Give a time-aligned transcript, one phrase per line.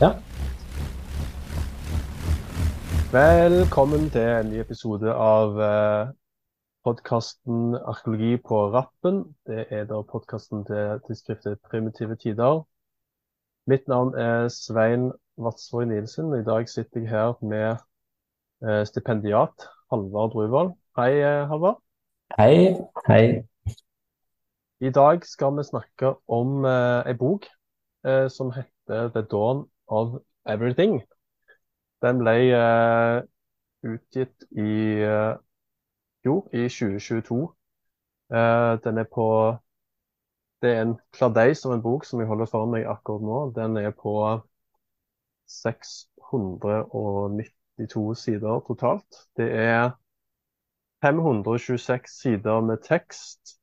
[0.00, 0.08] Ja.
[3.12, 6.08] Velkommen til en ny episode av eh,
[6.82, 9.20] podkasten Arkeologi på rappen.
[9.46, 12.64] Det er da podkasten til tidsskriftet Primitive tider.
[13.70, 17.76] Mitt navn er Svein Vatsvåg Nilsen, og i dag sitter jeg her med
[18.66, 20.72] eh, stipendiat Halvard Bruvoll.
[20.98, 21.78] Hei, eh, Halvard.
[22.34, 22.74] Hei.
[23.06, 23.44] Hei.
[24.82, 27.46] I dag skal vi snakke om eh, ei bok
[28.02, 31.02] eh, som heter The Dawn of Everything.
[32.04, 33.24] Den ble uh,
[33.88, 35.36] utgitt i uh,
[36.24, 37.54] jo, i 2022.
[38.34, 39.56] Uh, den er på
[40.62, 43.52] Det er en kladeis av en bok som jeg holder foran meg akkurat nå.
[43.56, 44.40] Den er på
[45.50, 49.28] 692 sider totalt.
[49.36, 49.90] Det er
[51.04, 53.60] 526 sider med tekst.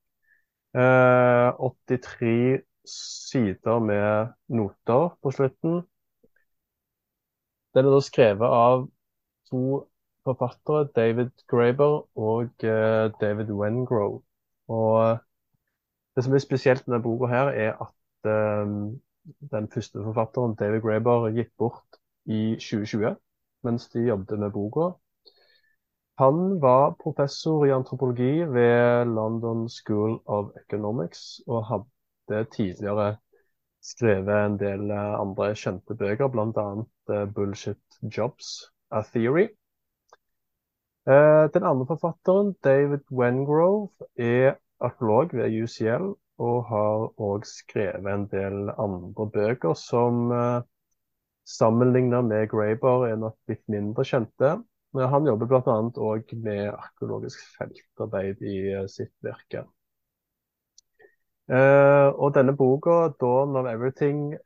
[0.73, 5.81] 83 sider med noter på slutten.
[7.75, 8.87] Den er da skrevet av
[9.49, 9.61] to
[10.27, 14.21] forfattere, David Graeber og uh, David Wengrove.
[14.67, 15.17] Og
[16.15, 18.31] det som er spesielt med denne boka her, er at
[18.65, 18.99] um,
[19.51, 23.15] den første forfatteren, David Graeber, gikk bort i 2020
[23.63, 24.91] mens de jobbet med boka.
[26.21, 33.15] Han var professor i antropologi ved London School of Economics og hadde tidligere
[33.81, 36.65] skrevet en del andre kjente bøker, bl.a.
[37.35, 39.49] Bullshit Jobs, A Theory.
[41.05, 48.69] Den andre forfatteren, David Wengrove, er arkeolog ved UCL og har òg skrevet en del
[48.77, 50.29] andre bøker som
[51.47, 54.55] sammenlignet med Graeber er nok litt mindre kjente.
[54.93, 55.77] Han jobber bl.a.
[56.11, 58.57] òg med arkeologisk feltarbeid i
[58.91, 59.65] sitt virke.
[61.51, 64.37] og denne boka, 'Dawn of Everything',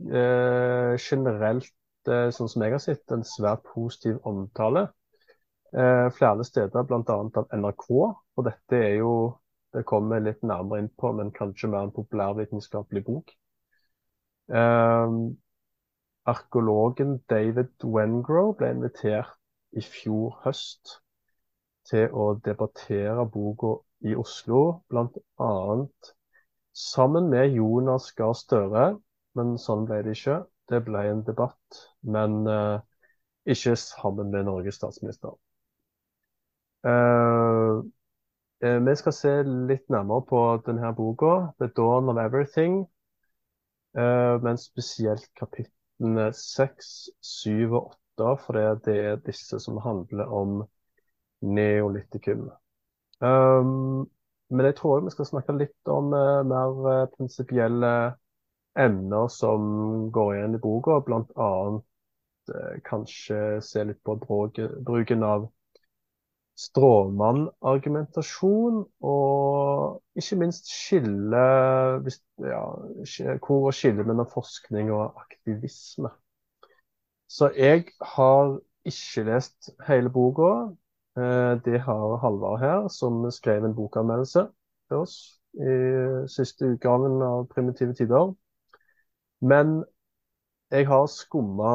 [0.00, 1.72] fikk generelt,
[2.04, 4.88] sånn som jeg har sett, en svært positiv omtale
[6.14, 7.02] flere steder, bl.a.
[7.08, 7.86] av NRK.
[8.36, 9.14] Og dette er jo
[9.74, 13.32] Det kommer litt nærmere inn på, men kanskje mer en populærvitenskapelig bok.
[16.30, 19.34] Arkeologen David Wengrow ble invitert
[19.74, 20.92] i fjor høst
[21.90, 23.72] til å debattere boka
[24.06, 25.50] i Oslo, bl.a.
[26.84, 28.86] sammen med Jonas Gahr Støre,
[29.38, 30.42] men sånn ble det ikke.
[30.70, 32.78] Det ble en debatt, men uh,
[33.44, 35.36] ikke sammen med Norges statsminister.
[36.84, 37.84] Uh,
[38.64, 42.84] vi skal se litt nærmere på denne boka, 'The Dawn of Everything',
[43.98, 50.62] uh, men spesielt kapitlene 6, 7 og 8, for det er disse som handler om
[51.44, 52.48] neolitikum.
[53.20, 54.08] Um,
[54.48, 58.14] men jeg tror vi skal snakke litt om uh, mer prinsipielle
[58.78, 61.50] emner som går igjen i boka, bl.a.
[62.50, 65.48] Uh, kanskje se litt på bruken av
[66.60, 71.44] stråmannargumentasjon, og ikke minst skille
[72.46, 72.64] ja,
[73.42, 76.10] hvor å skille mellom forskning og aktivisme.
[77.26, 80.70] Så jeg har ikke lest hele boka.
[81.64, 84.48] Det har Halvard her, som skrev en bokanmeldelse
[84.90, 85.74] til oss i
[86.30, 88.34] siste utgaven av Primitive tider.
[89.44, 89.76] Men
[90.72, 91.74] jeg har skumma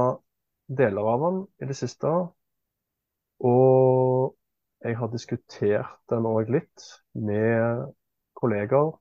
[0.82, 2.10] deler av den i det siste.
[3.46, 4.36] Og
[4.84, 7.86] jeg har diskutert den òg litt med
[8.40, 8.94] kolleger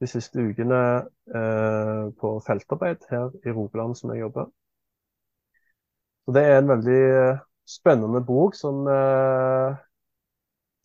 [0.00, 0.80] de siste ukene
[1.40, 4.50] eh, på feltarbeid her i Rogaland som jeg jobber.
[6.26, 7.04] Så Det er en veldig
[7.70, 9.78] spennende bok som eh,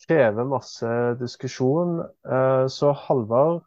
[0.06, 1.98] krever masse diskusjon.
[2.24, 3.60] Eh, så Halvard,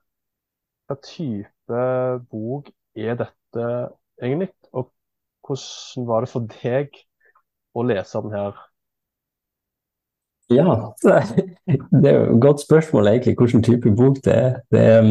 [0.88, 1.84] hva type
[2.32, 3.66] bok er dette
[4.22, 4.52] egentlig?
[4.74, 4.90] Og
[5.46, 6.96] hvordan var det for deg
[7.76, 8.64] å lese den her?
[10.54, 14.58] Ja, det er jo et godt spørsmål egentlig hvilken type bok det er.
[14.72, 15.08] Det er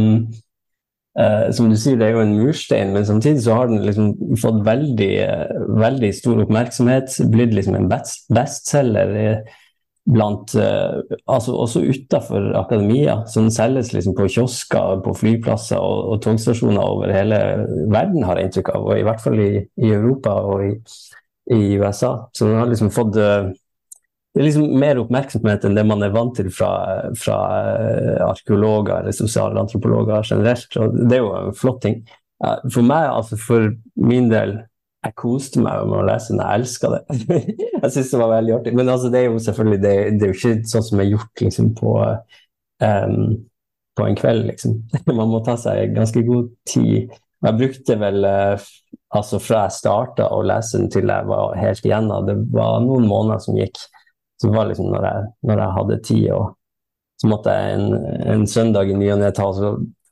[1.18, 4.12] uh, som du sier, det er jo en murstein, men samtidig så har den liksom
[4.38, 7.18] fått veldig, uh, veldig stor oppmerksomhet.
[7.34, 9.42] Blitt liksom en best bestselger
[10.04, 13.26] blant uh, altså Også utafor akademia.
[13.26, 17.38] som selges liksom på kiosker, på flyplasser og, og, togstasjoner over hele
[17.92, 18.88] verden, har jeg inntrykk av.
[18.88, 20.72] Og i hvert fall i, i Europa og i,
[21.56, 22.16] i, USA.
[22.32, 23.14] Så den har liksom fått
[24.34, 26.72] det er liksom mer oppmerksomhet enn det man er vant til fra,
[27.14, 27.36] fra
[27.78, 30.74] eh, arkeologer eller sosialantropologer generelt.
[30.82, 32.00] Og det er jo en flott ting.
[32.42, 34.56] For meg, altså for min del,
[35.04, 36.40] jeg koste meg med å lese den.
[36.40, 37.00] Jeg elska det.
[37.82, 38.76] jeg syns det var veldig artig.
[38.78, 41.42] Men altså, det er jo selvfølgelig det, det er jo ikke sånn som er gjort
[41.44, 41.92] liksom, på,
[42.84, 43.18] um,
[43.98, 44.78] på en kveld, liksom.
[45.18, 47.12] Man må ta seg ganske god tid.
[47.44, 48.68] Jeg brukte vel uh,
[49.14, 52.30] altså fra jeg starta å lese den til jeg var helt igjennom.
[52.30, 53.82] Det var noen måneder som gikk.
[54.40, 56.54] Så det var liksom når jeg, når jeg hadde tid, og
[57.20, 59.30] så måtte jeg en, en søndag i ny og ne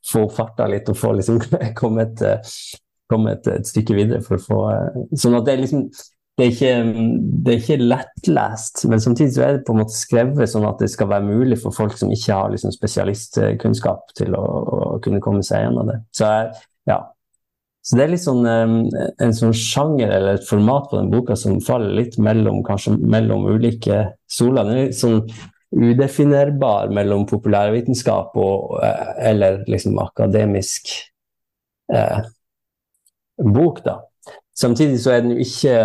[0.02, 1.40] få opp farta litt og få liksom
[1.80, 2.54] kommet et,
[3.12, 4.24] komme et, et stykke videre.
[4.24, 4.64] for å få,
[5.14, 5.86] Sånn at det er liksom
[6.40, 7.08] det er, ikke,
[7.44, 10.80] det er ikke lettlest, men samtidig så er det på en måte skrevet sånn at
[10.80, 15.20] det skal være mulig for folk som ikke har liksom spesialistkunnskap, til å, å, kunne
[15.20, 15.98] komme seg gjennom det.
[16.16, 16.30] Så,
[16.88, 16.98] ja.
[17.84, 21.60] så det er litt sånn en sånn sjanger eller et format på den boka som
[21.60, 24.64] faller litt mellom, kanskje mellom ulike soler.
[24.64, 25.20] Den er litt sånn
[25.72, 30.90] udefinerbar mellom populærvitenskap og eh, eller liksom akademisk
[31.92, 32.24] eh,
[33.44, 34.00] bok, da.
[34.58, 35.76] Samtidig så er den jo ikke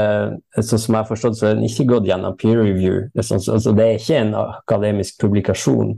[0.59, 3.05] sånn som jeg har forstått, så er den ikke gått gjennom peer review.
[3.15, 5.93] Altså, det er ikke en akademisk publikasjon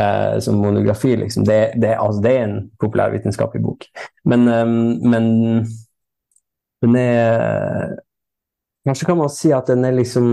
[0.00, 1.12] eh, som monografi.
[1.20, 1.44] Liksom.
[1.44, 3.86] Det, det, altså, det, er en populærvitenskapelig bok.
[4.24, 4.74] Men, um,
[5.04, 5.28] men
[6.84, 7.94] den er
[8.84, 10.26] Kanskje kan man si at den er liksom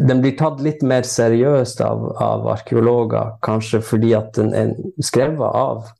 [0.00, 4.72] Den blir tatt litt mer seriøst av, av arkeologer, kanskje fordi at den er
[5.04, 5.90] skrevet av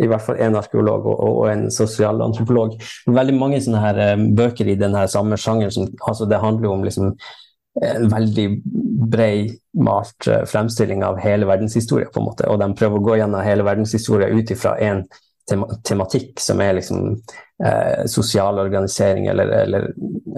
[0.00, 2.76] i hvert fall en arkeolog og, og, en sosialantropolog.
[3.12, 5.74] Veldig mange sånne her um, bøker i denne samme sjangeren.
[5.74, 7.12] Som, altså det handler jo om liksom,
[7.82, 8.46] en veldig
[9.12, 9.52] bred
[9.84, 12.48] malt uh, fremstilling av hele verdenshistoria, på en måte.
[12.48, 15.04] Og de prøver å gå gjennom hele verdenshistoria ut ifra én
[15.50, 19.88] tema tematikk, som er liksom uh, sosial organisering eller, eller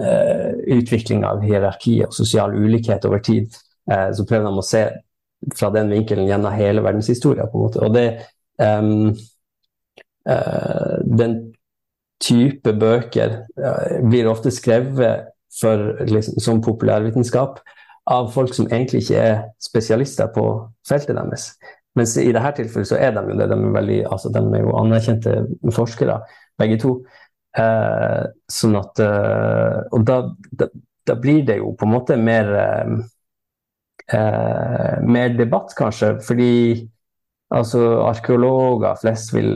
[0.01, 3.61] uh, utvikling av hierarki og sosial ulikhet over tid.
[3.85, 4.79] så prøver de å se
[5.53, 7.83] fra den vinkelen gjennom hele verdenshistoria, på en måte.
[7.85, 8.07] Og det
[8.57, 9.34] um, Eh,
[10.25, 11.35] den
[12.23, 17.59] type bøker eh, blir ofte skrevet for, liksom, som populærvitenskap
[18.11, 20.45] av folk som egentlig ikke er spesialister på
[20.87, 21.49] feltet deres.
[21.95, 23.47] Mens i dette tilfellet så er de jo det.
[23.49, 25.35] De er, veldig, altså, de er jo anerkjente
[25.75, 26.19] forskere,
[26.59, 26.97] begge to.
[27.55, 30.17] Eh, sånn at eh, Og da,
[30.59, 30.65] da,
[31.07, 32.97] da, blir det jo på en måte mer eh,
[34.11, 36.51] eh mer debatt, kanskje, fordi
[37.55, 39.51] Altså, Arkeologer flest vil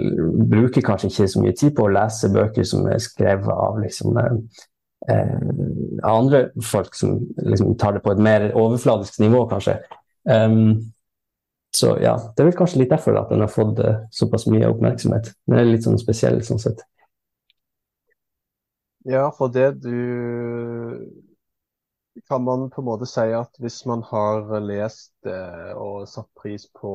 [0.49, 4.19] bruke kanskje ikke så mye tid på å lese bøker som er skrevet av liksom,
[5.09, 5.49] eh,
[6.07, 9.79] andre folk som liksom, tar det på et mer overfladisk nivå, kanskje.
[10.29, 10.93] Um,
[11.75, 14.69] så ja, det er vel kanskje litt derfor at den har fått uh, såpass mye
[14.71, 15.33] oppmerksomhet.
[15.49, 16.81] Den er litt sånn spesiell sånn sett.
[19.07, 19.95] Ja, for det du
[22.27, 26.67] kan man på en måte si at hvis man har lest eh, og satt pris
[26.75, 26.91] på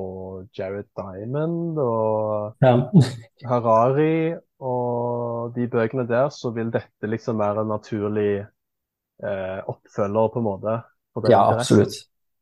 [0.56, 2.76] Jared Diamond og ja.
[3.50, 4.34] Harari
[4.64, 10.48] og de bøkene der, så vil dette liksom være en naturlig eh, oppfølger, på en
[10.48, 10.80] måte?
[11.28, 11.94] ja, absolutt.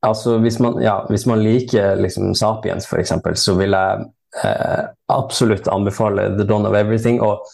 [0.02, 4.06] Altså, hvis man, ja, hvis man liker liksom, Sapiens, f.eks., så vil jeg
[4.44, 7.20] eh, absolutt anbefale The Dawn of Everything.
[7.23, 7.44] og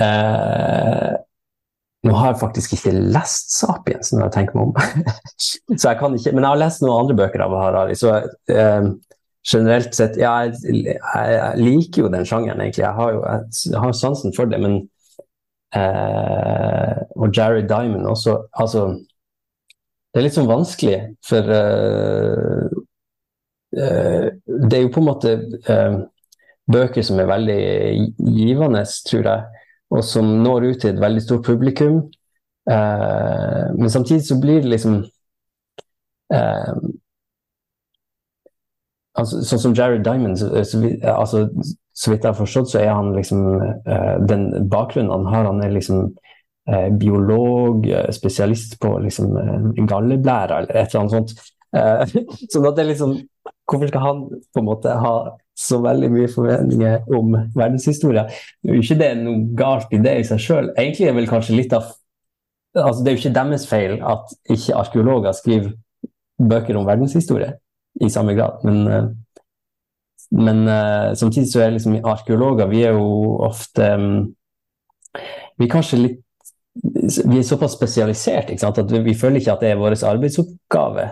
[0.00, 1.12] eh,
[2.02, 4.74] nå har jeg faktisk ikke lest 'Sapiens', når jeg tenker meg om.
[5.78, 7.94] så jeg kan ikke, men jeg har lest noen andre bøker av Harari.
[7.94, 8.14] Så
[8.50, 8.88] eh,
[9.46, 12.82] generelt sett Ja, jeg, jeg, liker jo den sjangeren, egentlig.
[12.82, 14.80] Jeg har jo jeg har sansen for det, men
[15.78, 18.40] eh, Og Jared Diamond også.
[18.52, 18.88] Altså
[20.12, 22.66] Det er litt sånn vanskelig, for eh,
[23.78, 24.30] eh
[24.68, 25.30] det er jo på en måte
[25.70, 25.94] eh,
[26.68, 27.62] bøker som er veldig
[28.18, 29.61] givende, tror jeg
[29.92, 32.00] og som når ut til et veldig stort publikum.
[32.70, 35.00] Eh, men samtidig så blir det liksom
[36.32, 36.74] eh,
[39.18, 40.80] altså, Sånn som Jared Diamond, så, så,
[41.10, 41.44] altså,
[41.92, 45.62] så, vidt jeg har forstått, så er han liksom eh, Den bakgrunnen han har, han
[45.66, 46.06] er liksom
[46.70, 49.34] eh, biolog, eh, spesialist på liksom
[49.90, 51.50] galleblæra eller et eller annet sånt.
[52.52, 53.14] sånn at det er liksom
[53.70, 55.12] Hvorfor skal han på en måte ha
[55.58, 58.24] så veldig mye forventninger om verdenshistorie.
[58.62, 60.70] Det er jo ikke det noe galt i det i seg sjøl.
[60.80, 61.90] Egentlig er vel kanskje litt av
[62.72, 65.74] altså Det er jo ikke deres feil at ikke arkeologer skriver
[66.40, 67.50] bøker om verdenshistorie
[68.00, 68.62] i samme grad.
[68.64, 69.10] Men, eh,
[70.32, 74.14] men uh, samtidig så er liksom arkeologer Vi er jo ofte um,
[75.60, 76.22] Vi er kanskje litt
[76.72, 78.78] vi er såpass spesialisert ikke sant?
[78.80, 81.02] at vi, føler ikke at det er vår arbeidsoppgave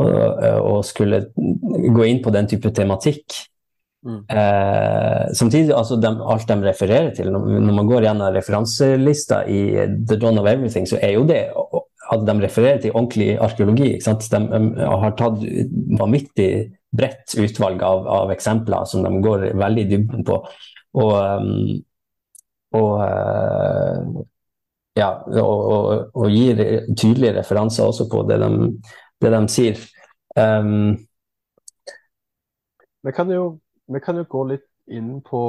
[0.00, 3.36] å skulle gå inn på den type tematikk.
[4.06, 4.20] Mm.
[4.30, 9.60] Eh, samtidig, altså de, alt de refererer til, når, når man går gjennom referanselista i
[10.06, 11.42] The Dawn of Everything, så er jo det
[12.12, 13.96] at de refererer til ordentlig arkeologi.
[13.98, 15.42] De de har tatt
[15.98, 16.50] vanvittig
[16.96, 20.38] bredt utvalg av, av, eksempler som de går veldig i dybden på.
[21.02, 21.16] Og,
[22.78, 24.22] og uh,
[24.96, 25.10] ja,
[25.42, 26.62] og, og, og, gir
[26.94, 28.50] tydelige referanser også på det de,
[29.20, 29.82] det de sier.
[30.38, 30.94] Um,
[33.04, 35.40] det kan jo vi kan jo gå litt inn på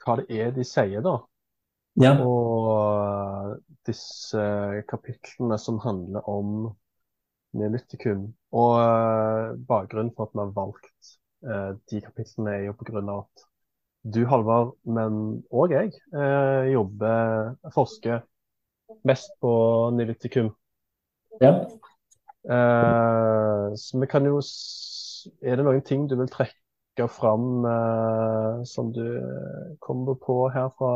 [0.00, 1.18] hva det er de sier, da.
[2.00, 2.14] Ja.
[2.22, 4.42] Og disse
[4.88, 6.70] kapitlene som handler om
[7.58, 8.28] Neolitikum.
[8.54, 13.22] Og uh, bakgrunnen for at vi har valgt de kapitlene, er jo på grunn av
[13.22, 13.44] at
[14.12, 15.94] du, Halvard, men òg jeg,
[16.68, 18.20] jobber, forsker
[19.08, 19.52] mest på
[19.96, 20.50] Neolitikum.
[21.40, 21.54] ja.
[23.80, 24.40] så vi kan jo
[25.40, 26.60] Er det noen ting du vil trekke
[27.08, 27.64] fram
[28.68, 29.04] som du
[29.80, 30.92] kommer på her fra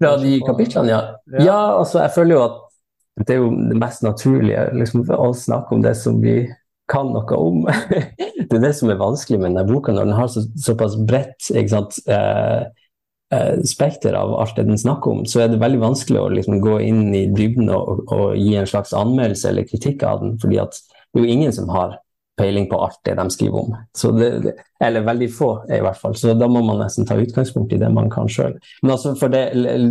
[0.00, 1.00] Fra de kapitlene, ja.
[1.26, 1.44] Ja.
[1.44, 2.58] Ja, altså, jeg føler jo at
[3.26, 6.44] det er jo det mest naturlige liksom, å snakke om det som vi
[6.90, 7.64] kan noe om.
[8.50, 11.50] det er det som er vanskelig med denne boka, når den har så, såpass bredt
[11.52, 12.66] ikke sant, eh,
[13.34, 16.60] eh, spekter av alt det den snakker om, så er det veldig vanskelig å liksom,
[16.64, 20.62] gå inn i dybden og, og gi en slags anmeldelse eller kritikk av den, fordi
[20.62, 21.98] at det er jo ingen som har
[22.40, 23.76] peiling på alt det de skriver om.
[24.18, 24.54] Det,
[24.84, 26.16] eller veldig få, i hvert fall.
[26.16, 28.56] Så da må man nesten ta utgangspunkt i det man kan sjøl.
[28.82, 29.44] Men altså for det,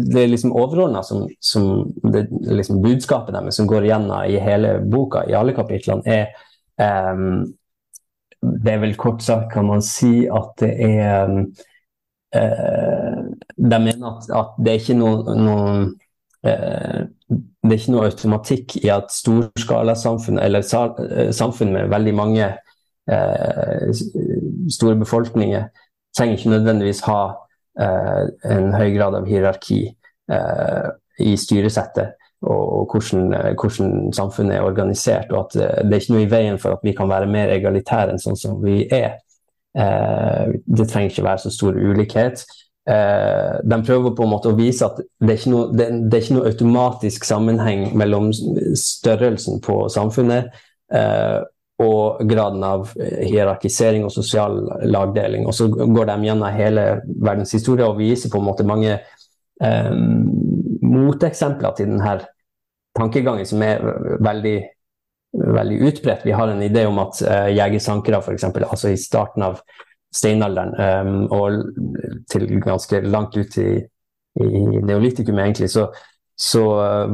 [0.10, 1.70] det er liksom overordna som, som
[2.10, 7.48] det, liksom budskapet deres som går igjennom i hele boka, i alle kapitlene, er um,
[8.40, 11.42] Det er vel kort sagt kan man si at det er um,
[12.36, 13.24] uh,
[13.58, 15.74] De mener at, at, det er ikke noe, noe
[16.48, 23.90] uh, det er ikke noe automatikk i at storskalasamfunn, eller samfunn med veldig mange eh,
[24.74, 25.68] store befolkninger,
[26.18, 27.20] trenger ikke nødvendigvis ha
[27.80, 29.84] eh, en høy grad av hierarki
[30.32, 30.88] eh,
[31.22, 35.30] i styresettet og, og hvordan, hvordan, samfunnet er organisert.
[35.30, 38.16] Og at det er ikke noe i veien for at vi kan være mer egalitære
[38.16, 39.20] enn sånn som vi er.
[39.76, 42.42] det trenger ikke være så stor ulikhet
[42.88, 46.26] eh, de prøver på en måte å vise at det er, noe, det, det er
[46.26, 50.52] ikke noe, automatisk sammenheng mellom størrelsen på samfunnet
[50.94, 51.40] eh,
[51.80, 55.46] og graden av hierarkisering og sosial lagdeling.
[55.48, 59.94] Og så går de gjennom hele verdens historie og viser på en måte mange eh,
[60.84, 62.18] moteksempler til denne
[63.00, 63.80] tankegangen som er
[64.20, 64.58] veldig
[65.32, 66.26] veldig utbredt.
[66.26, 69.62] Vi har en idé om at eh, jegersankere, f.eks., altså i starten av
[70.16, 73.70] steinalderen um, og til ganske langt ut i,
[74.42, 75.90] i neolitikum, egentlig, så,
[76.40, 76.64] så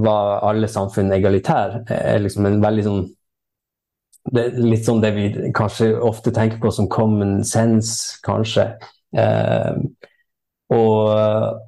[0.06, 1.84] var alle samfunn egalitære.
[1.92, 3.06] Er liksom en veldig sånn
[4.34, 8.72] det er litt sånn det vi kanskje ofte tenker på som common sense, kanskje.
[9.14, 9.76] Eh,
[10.74, 11.12] og,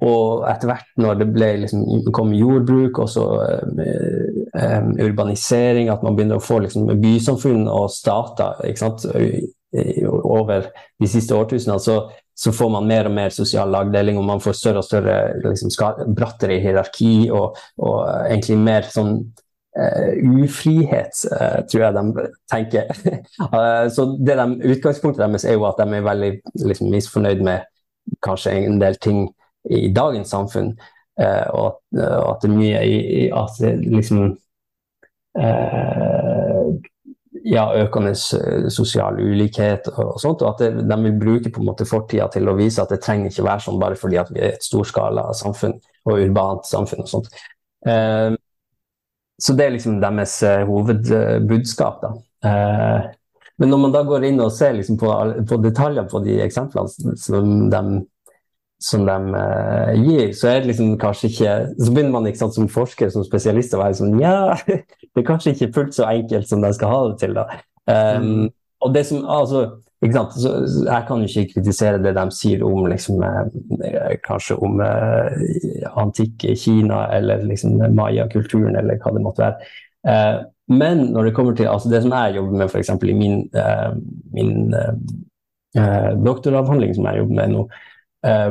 [0.02, 3.26] og, etter hvert når det ble liksom, kom jordbruk og så
[3.78, 8.58] eh, urbanisering, at man begynner å få liksom, bysamfunn og stater?
[9.76, 10.70] Over
[11.00, 11.98] de siste årtusenene, så,
[12.34, 15.72] så, får man mer og mer sosial lagdeling, og man får større og større liksom,
[16.16, 17.98] brattere hierarki, og, og,
[18.28, 19.16] egentlig mer sånn
[19.78, 20.12] uh,
[20.44, 22.92] ufrihet, uh, tror jeg de tenker.
[23.44, 24.38] uh, så de,
[24.72, 26.32] Utgangspunktet deres er jo at de er veldig
[26.64, 27.68] liksom, misfornøyd med
[28.24, 29.26] kanskje en del ting
[29.68, 30.72] i dagens samfunn,
[31.18, 34.20] og at, at, det er mye i, i at liksom
[37.48, 41.88] ja, økende eh, sosial ulikhet og, sånt, og at de vil bruke på en måte
[41.88, 44.56] fortida til å vise at det trenger ikke være sånn bare fordi at vi er
[44.56, 45.78] et storskala samfunn
[46.08, 47.32] og urbant samfunn og sånt.
[47.88, 48.36] Eh,
[49.38, 52.00] så det er liksom deres uh, hovedbudskap.
[52.02, 52.08] da.
[52.50, 53.10] Eh,
[53.58, 55.12] men når man da går inn og ser liksom på,
[55.50, 57.82] på detaljer på de eksemplene som de
[58.82, 62.54] som de uh, gir, så er det liksom kanskje ikke Så begynner man ikke sant,
[62.54, 66.46] som forsker, som spesialist, å være sånn Ja, det er kanskje ikke fullt så enkelt
[66.50, 67.60] som de skal ha det til, da.
[67.88, 68.48] Um, mm.
[68.86, 69.64] Og det som, altså,
[70.04, 70.52] ikke sant, så
[70.86, 76.54] Jeg kan jo ikke kritisere det de sier om liksom, eh, kanskje om eh, antikke
[76.56, 79.72] Kina eller liksom maya-kulturen, eller hva det måtte være.
[80.06, 80.36] Eh,
[80.78, 82.90] men når det kommer til altså det som jeg jobber med f.eks.
[82.94, 83.90] i min, eh,
[84.36, 84.72] min
[86.24, 87.68] doktoravhandling, som jeg jobber med nå,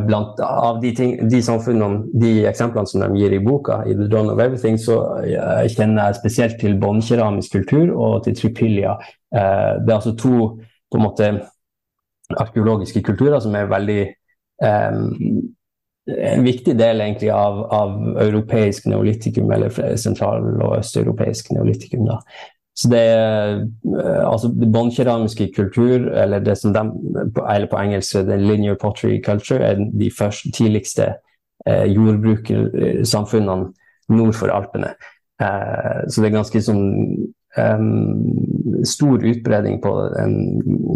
[0.08, 1.42] blant, av de, ting, de,
[2.22, 4.96] de eksemplene som de gir i boka, i The Dawn of Everything, så
[5.28, 8.96] jeg kjenner jeg spesielt til båndkeramisk kultur og til Tripilia.
[9.36, 10.38] Eh, det er altså to
[10.88, 11.30] på en måte
[12.38, 14.02] arkeologiske kulturer som er veldig
[14.64, 15.00] eh,
[16.08, 22.08] en viktig del egentlig av, av europeisk neolitikum, eller sentral- og østeuropeisk neolitikum.
[22.08, 22.22] Da.
[22.78, 23.54] Så det er
[24.04, 26.84] eh, altså båndkeramiske kultur, eller det som de,
[27.50, 31.14] eller på engelsk the linear pottery culture, er de første, tidligste
[31.68, 33.74] eh, jordbrukersamfunnene
[34.10, 34.94] nord for Alpene.
[35.42, 36.86] Eh, så det er ganske sånn
[37.58, 40.36] um, stor utbredning på en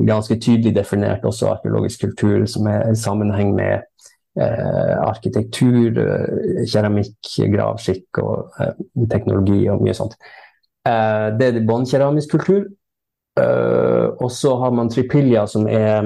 [0.07, 3.81] ganske tydelig definert også arkeologisk kultur, som er i sammenheng med
[4.39, 7.17] eh, arkitektur, eh, keramikk,
[7.53, 10.17] gravskikk og eh, teknologi og mye sånt.
[10.87, 12.65] Eh, det er båndkeramisk kultur.
[13.39, 16.03] Eh, og så har man tripilia, som er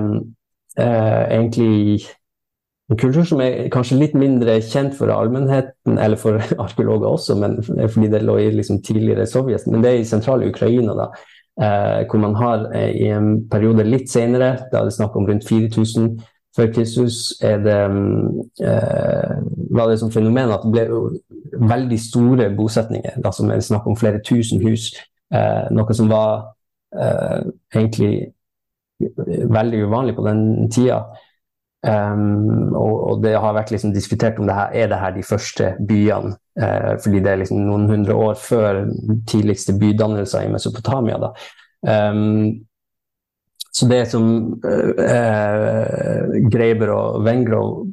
[0.78, 2.06] eh, egentlig
[2.90, 7.58] en kultur som er kanskje litt mindre kjent for allmennheten, eller for arkeologer også, men
[7.66, 9.66] fordi det lå i liksom tidligere Sovjet.
[9.72, 11.10] Men det er i sentrale Ukraina, da,
[11.62, 15.26] eh, hvor man har eh, i en periode litt senere, da er det snakk om
[15.30, 16.14] rundt 4000
[16.56, 17.80] før Kristus, er det,
[18.64, 19.36] eh,
[19.76, 20.86] var det som fenomen at det ble
[21.70, 23.20] veldig store bosetninger.
[23.24, 24.94] Da som er snakk om flere tusen hus.
[25.34, 26.56] Eh, noe som var
[26.96, 27.44] eh,
[27.76, 28.32] egentlig
[29.52, 31.04] veldig uvanlig på den tida.
[31.86, 35.24] Um, og, og, det har vært liksom diskutert om det her, er det her de
[35.24, 36.34] første byene.
[36.58, 38.86] Eh, fordi det er liksom noen hundre år før
[39.30, 41.30] tidligste bydannelser i Mesopotamia.
[41.86, 42.66] Um,
[43.76, 44.26] så det som
[44.64, 47.86] uh, uh, Greiber og Wengrow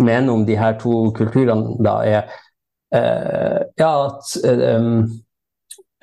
[0.00, 2.40] mener om de her to kulturene, da er
[2.94, 4.34] ja, at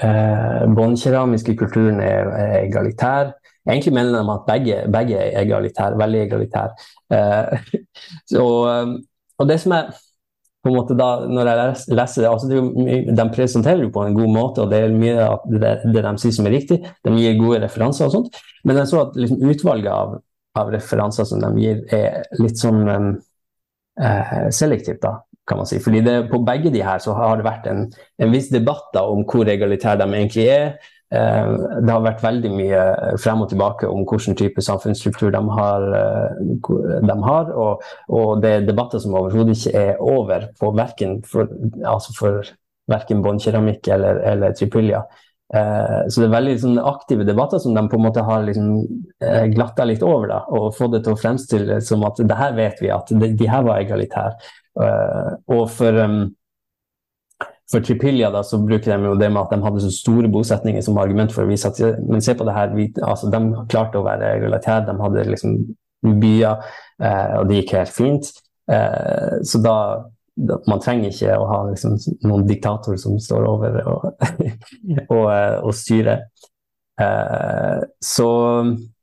[0.04, 3.34] eh, båndkeramiske kulturen er, er egalitær.
[3.70, 6.70] Egentlig mener de at begge, begge er egalitære, veldig egalitære.
[7.14, 7.60] Eh,
[8.44, 8.96] og,
[9.38, 9.92] og, det som er
[10.62, 12.50] på en måte da, når jeg leser det, altså
[13.18, 16.14] De presenterer jo på en god måte, og det er mye av det, det, de
[16.22, 16.78] sier som er riktig.
[17.02, 18.38] De gir gode referanser og sånt.
[18.68, 20.16] Men jeg så at liksom, utvalget av,
[20.62, 23.10] av, referanser som de gir, er litt sånn um,
[24.04, 25.16] uh, selektivt, da,
[25.50, 25.82] kan man si.
[25.82, 27.88] Fordi det, på begge de her så har det vært en,
[28.22, 30.76] en viss debatt da, om hvor egalitære de egentlig er.
[31.12, 31.48] Eh,
[31.84, 32.84] det har vært veldig mye
[33.20, 35.88] frem og tilbake om hvilken type samfunnsstruktur de har.
[35.98, 36.38] Eh,
[37.04, 41.52] de har og, og, det er debatter som overhodet ikke er over på verken for,
[41.84, 42.56] altså for
[42.88, 45.04] båndkeramikk eller, eller tripylja.
[45.52, 48.72] Eh, så det er veldig sånn, aktive debatter som de på en måte har liksom,
[49.52, 50.32] glatta litt over.
[50.32, 53.34] Da, og fått det til å fremstille som at det her vet vi at de,
[53.36, 54.54] de her var egalitære.
[55.52, 56.22] og for um,
[57.72, 60.84] for Tripilja da, så bruker de jo det med at de hadde så store bosetninger
[60.86, 62.74] som argument for å vise at men se på det her,
[63.08, 65.58] altså, de klarte å være relatert, de hadde liksom
[66.22, 66.72] byer,
[67.04, 68.32] eh, og det gikk helt fint.
[68.72, 69.78] Eh, så da,
[70.42, 74.06] Man trenger ikke å ha liksom, noen diktator som står over og,
[75.14, 76.24] og, eh, og styrer.
[77.02, 78.30] Eh, så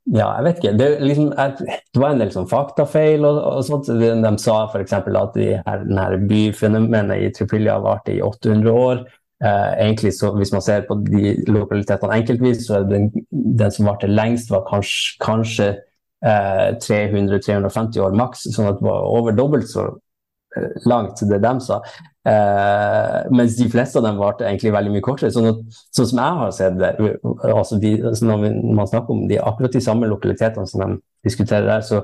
[0.09, 0.73] ja, jeg vet ikke.
[0.79, 3.89] Det, liksom, det var en del sånn faktafeil og, og sånt.
[4.01, 4.95] De, de sa f.eks.
[4.97, 9.03] at de her, denne byfenomenet i Tripilia varte i 800 år.
[9.39, 13.87] Eh, egentlig så, Hvis man ser på de lokalitetene enkeltvis, så er den, den som
[13.87, 15.69] varte lengst, var kanskje, kanskje
[16.25, 18.49] eh, 300-350 år maks.
[18.55, 19.91] Sånn at det var over dobbelt så
[20.57, 21.83] eh, langt det de sa.
[22.27, 25.31] Uh, mens de fleste av dem varte egentlig veldig mye kortere.
[25.31, 26.89] Sånn, at, sånn som jeg har sett det,
[27.47, 28.41] altså de, altså når
[28.75, 32.01] man snakker om de akkurat de samme lokalitetene som de diskuterer der, så,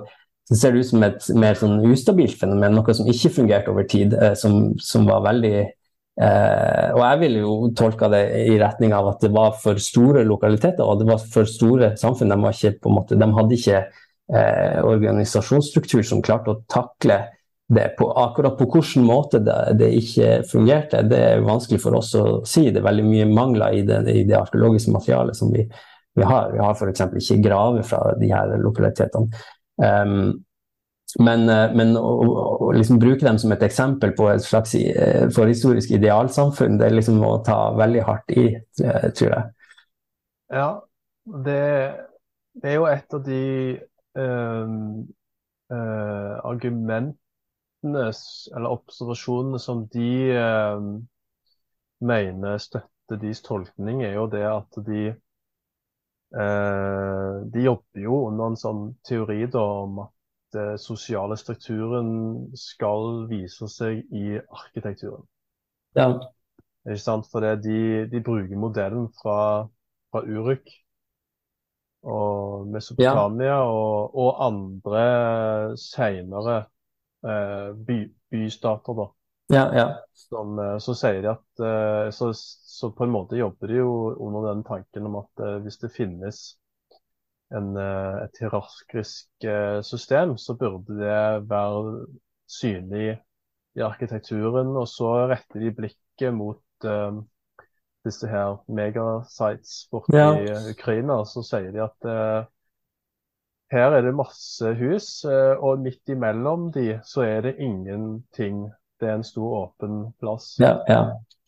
[0.47, 3.89] så ser det ut som et mer sånn ustabilt fenomen, noe som ikke fungerte over
[3.91, 8.95] tid, eh, som, som, var veldig eh, Og jeg ville jo tolka det i retning
[8.95, 12.31] av at det var for store lokaliteter og det var for store samfunn.
[12.31, 13.85] De, ikke, måte, de hadde ikke
[14.25, 17.19] organisasjonsstruktur som klarte å takle
[17.67, 17.87] det.
[17.97, 22.25] På, akkurat på hvilken måte det, det, ikke fungerte, det er vanskelig for oss å
[22.47, 22.67] si.
[22.69, 25.65] Det er veldig mye mangler i det, i det arkeologiske materialet som vi,
[26.15, 26.51] vi har.
[26.53, 27.07] Vi har f.eks.
[27.21, 29.45] ikke graver fra de her lokalitetene.
[29.81, 30.45] Um,
[31.19, 32.11] men, eh, men å,
[32.65, 36.97] å, liksom bruke dem som et eksempel på et slags eh, forhistorisk idealsamfunn, det er
[36.97, 38.47] liksom å ta veldig hardt i,
[38.83, 39.69] eh, tror jeg.
[40.55, 40.69] Ja,
[41.45, 41.61] det,
[42.59, 43.45] det er jo et av de
[44.19, 45.05] um,
[45.73, 47.15] uh, argument
[47.93, 50.79] eller observasjonene som de eh,
[52.05, 55.03] mener støtter deres tolkning, er jo det at de
[56.35, 60.11] eh, De jobber jo under en sånn teori da, om at
[60.55, 62.09] den sosiale strukturen
[62.57, 65.25] skal vise seg i arkitekturen.
[65.95, 66.09] Ja.
[66.85, 67.27] Ikke sant?
[67.31, 69.67] For de, de bruker modellen fra,
[70.11, 70.69] fra Uruk
[72.05, 73.61] og Mesopotamia ja.
[73.65, 75.05] og, og, andre
[75.81, 76.74] seinere Eh,
[77.87, 77.95] by,
[78.31, 79.05] bystater, da.
[79.47, 79.85] Ja, ja.
[80.13, 83.91] Som, eh, så sier de at eh, så, så, på en måte jobber de jo
[84.15, 86.39] under den tanken om at hvis det finnes
[87.53, 89.45] en, et hierarkisk
[89.85, 92.07] system, så burde det være
[92.49, 93.19] synlig
[93.77, 94.73] i arkitekturen.
[94.75, 97.21] Og så retter de blikket mot uh,
[98.05, 100.31] disse her megasites borte ja.
[100.41, 101.21] i Ukraina.
[101.29, 102.49] Så sier de at uh,
[103.73, 108.65] her er det masse hus, eh, og midt imellom de så er det ingenting.
[109.01, 110.53] Det er en stor åpen plass.
[110.61, 111.01] Ja, ja.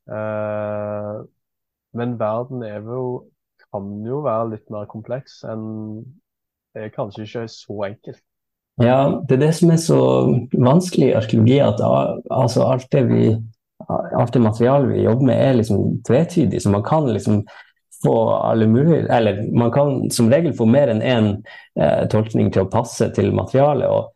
[0.09, 1.19] Eh,
[1.97, 3.27] men verden er jo,
[3.73, 5.67] kan jo være litt mer kompleks enn
[6.77, 8.23] det er kanskje ikke så enkelt.
[8.83, 10.01] Ja, det er det som er så
[10.53, 13.31] vanskelig i arkeologi, at altså, alt, det vi,
[13.89, 16.61] alt det materialet vi jobber med, er liksom tvetydig.
[16.61, 17.39] Så man kan liksom
[18.03, 21.29] få alle mulige Eller man kan som regel få mer enn én
[21.79, 23.89] eh, tolkning til å passe til materialet.
[23.89, 24.11] og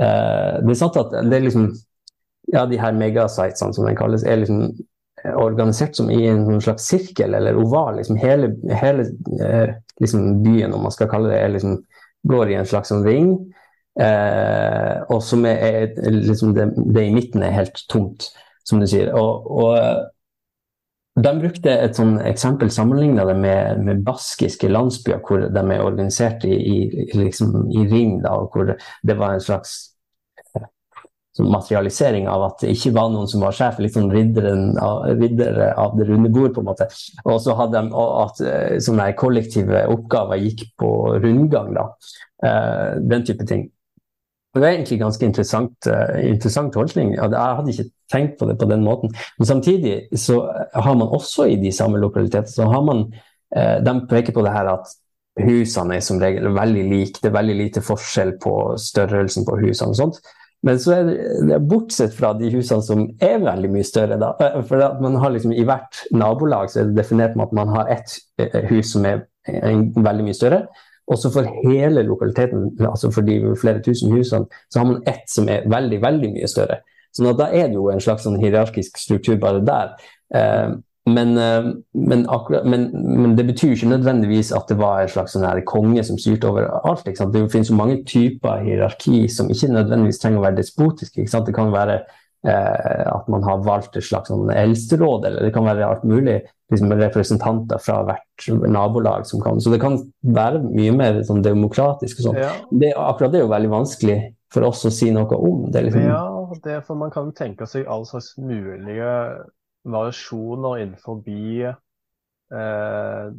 [0.00, 1.70] eh, Det er sant at det er liksom
[2.52, 4.74] Ja, de her megasitesene som den kalles, er liksom
[5.32, 7.96] organisert som i en slags sirkel eller oval.
[7.96, 9.06] Liksom hele, hele
[9.40, 11.78] eh, liksom byen, om man skal kalle det, liksom,
[12.28, 13.30] går i en slags sånn ring.
[14.00, 18.28] Eh, og som er, er liksom det, det, i midten er helt tomt,
[18.68, 19.12] som du sier.
[19.16, 19.78] Og, og
[21.14, 26.46] de brukte et sånn eksempel, sammenligna det med, med, baskiske landsbyer hvor de er organisert
[26.48, 26.78] i, i,
[27.14, 29.94] liksom, i ring, da, og hvor det var en slags
[31.34, 35.72] sånn materialisering av at det ikke var noen som var sjef, sånn ridderen av, riddere
[35.80, 36.88] av det runde bord, på en måte.
[37.24, 41.88] Og så hadde de at eh, sånne kollektive oppgaver gikk på rundgang, da.
[42.44, 43.68] Uh, den type ting.
[44.54, 47.14] Det er egentlig ganske interessant, uh, interessant tolkning.
[47.16, 49.14] Jeg hadde ikke tenkt på det på den måten.
[49.38, 50.40] Men samtidig så
[50.74, 53.08] har man også i de samme lokalitetene så har man
[53.56, 54.94] uh, De peker på det her at
[55.42, 57.18] husene er som regel veldig like.
[57.18, 60.22] Det er veldig lite forskjell på størrelsen på husene og sånt.
[60.64, 61.10] Men så er
[61.44, 64.32] det, bortsett fra de husene som er veldig mye større, da.
[64.40, 67.56] Eh, for at man har liksom, I hvert nabolag så er det definert med at
[67.58, 68.16] man har ett
[68.70, 70.64] hus som er veldig mye større.
[71.06, 75.48] Også for hele lokaliteten, altså for de flere tusen husene, så har man ett som
[75.52, 76.80] er veldig, veldig mye større.
[77.14, 79.92] Så da er det jo en slags sånn hierarkisk struktur bare der.
[80.34, 80.72] Eh,
[81.06, 85.36] men, eh, men, akkurat, men, men, det betyr ikke nødvendigvis at det var en slags
[85.36, 87.04] sånn konge som styrte over alt.
[87.04, 91.28] Det finnes jo mange typer hierarki som ikke nødvendigvis trenger å være despotiske.
[91.28, 92.00] Det kan være
[92.44, 96.92] at man har valgt et slags sånn eldsteråd, eller det kan være alt mulig liksom,
[97.00, 102.20] representanter fra hvert nabolag som kan Så det kan være mye mer sånn, demokratisk.
[102.20, 102.40] og sånn.
[102.42, 102.52] Ja.
[102.70, 104.18] Det, akkurat det er jo veldig vanskelig
[104.52, 105.68] for oss å si noe om.
[105.72, 106.04] Det liksom...
[106.06, 106.24] Ja,
[106.64, 109.14] det, for man kan tenke seg all slags mulige
[109.84, 111.72] variasjoner innenfor eh,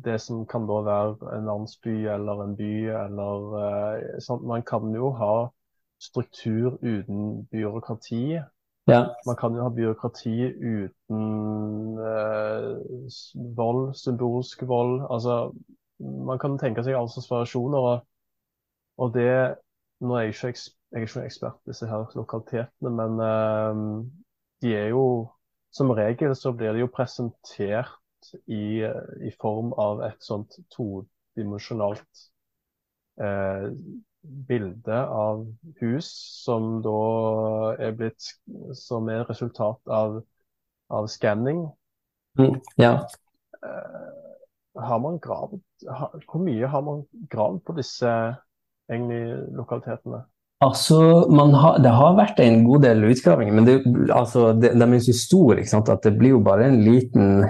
[0.06, 2.74] det som kan da være en landsby eller en by
[3.06, 4.44] eller eh, sånn.
[4.46, 5.36] Man kan jo ha
[6.02, 8.41] struktur uten byråkrati.
[8.88, 9.15] Ja.
[9.26, 12.67] Man kan jo ha byråkrati uten eh,
[13.58, 15.02] vold, symbolsk vold.
[15.10, 15.54] Altså,
[16.00, 17.88] man kan tenke seg all slags variasjoner.
[17.91, 18.08] Og,
[18.98, 19.30] og det
[20.04, 20.50] Nå er jeg ikke,
[20.91, 23.78] jeg er ikke ekspert i disse her lokalitetene, men eh,
[24.62, 25.06] de er jo
[25.76, 28.80] Som regel så blir de jo presentert i,
[29.28, 32.21] i form av et sånt todimensjonalt
[33.19, 33.65] eh,
[34.48, 35.46] bilde av
[35.82, 36.10] hus
[36.44, 37.00] som da
[37.82, 38.32] er blitt
[38.78, 40.22] Som er resultat av,
[40.94, 41.66] av skanning.
[42.40, 42.98] Mm, ja.
[43.64, 45.62] Uh, har man gravd
[46.28, 48.10] Hvor mye har man gravd på disse
[48.92, 50.26] egentlig lokalitetene?
[50.64, 50.98] Altså,
[51.32, 53.76] har, Det har vært en god del utgravinger, men det,
[54.14, 57.44] altså, det, de er så store at det blir jo bare en liten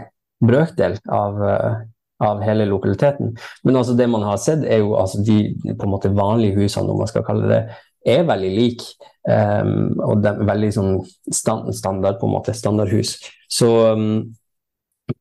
[0.46, 1.84] brøkdel av, uh,
[2.23, 3.34] av hele lokaliteten.
[3.63, 5.39] Men altså det man har sett, er jo altså de
[5.73, 7.62] på en måte vanlige husene, om man skal kalle det
[8.06, 9.12] er veldig like.
[9.25, 10.97] Um, og de er veldig sånn
[11.34, 13.17] stand, standard, på en måte, standardhus.
[13.51, 14.36] Så, um,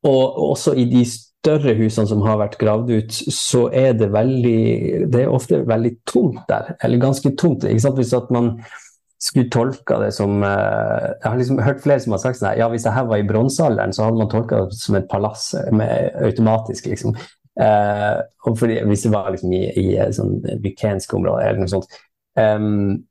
[0.05, 5.11] og også i de større husene som har vært gravd ut, så er det veldig
[5.13, 6.75] Det er ofte veldig tomt der.
[6.85, 7.65] Eller ganske tomt.
[7.65, 8.01] ikke sant?
[8.01, 8.55] Hvis at man
[9.25, 12.69] skulle tolka det som eh, Jeg har liksom hørt flere som har sagt sånn ja,
[12.73, 16.19] hvis det her var i bronsealderen, så hadde man tolka det som et palass med
[16.29, 17.17] automatisk, liksom.
[17.61, 21.99] Eh, og fordi, hvis det var liksom i, i sånn mykensk område eller noe sånt.
[22.35, 23.05] Um,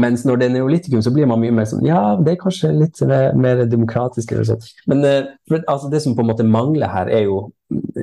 [0.00, 2.72] mens når det er neolitikum, så blir man mye mer sånn Ja, det er kanskje
[2.74, 3.00] litt
[3.36, 4.32] mer demokratisk.
[4.32, 4.70] eller sånt.
[4.86, 5.04] Men
[5.48, 7.46] for, altså, det som på en måte mangler her, er jo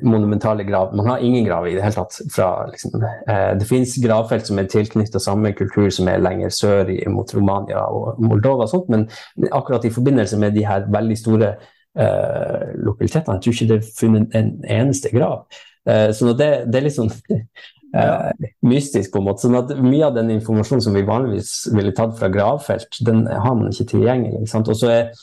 [0.03, 0.95] monumentale grav.
[0.95, 2.17] Man har ingen grav i det hele tatt.
[2.36, 6.91] Fra, liksom, uh, det finnes gravfelt som er tilknyttet samme kultur som er lenger sør
[7.12, 9.08] mot Romania og Moldova, og sånt, men
[9.51, 11.53] akkurat i forbindelse med de her veldig store
[11.99, 14.51] uh, lokalitetene, jeg tror ikke det er funnet en
[14.82, 15.45] eneste grav.
[15.84, 17.10] så det, det, er litt sånn
[17.93, 18.32] ja.
[18.65, 19.45] mystisk, på en måte.
[19.45, 23.56] sånn at Mye av den informasjonen som vi vanligvis ville tatt fra gravfelt, den har
[23.56, 24.47] man ikke tilgjengelig.
[24.60, 25.13] Og så er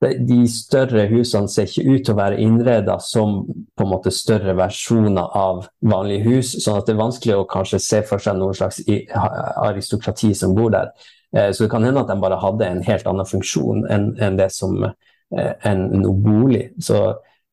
[0.00, 4.52] de større husene ser ikke ut til å være innreda som på en måte større
[4.58, 8.56] versjoner av vanlige hus, sånn at det er vanskelig å kanskje se for seg noen
[8.56, 8.82] slags
[9.64, 10.92] aristokrati som bor der.
[11.32, 14.50] Eh, så det kan hende at de bare hadde en helt annen funksjon enn det
[14.54, 16.68] som eh, en bolig.
[16.76, 17.00] Så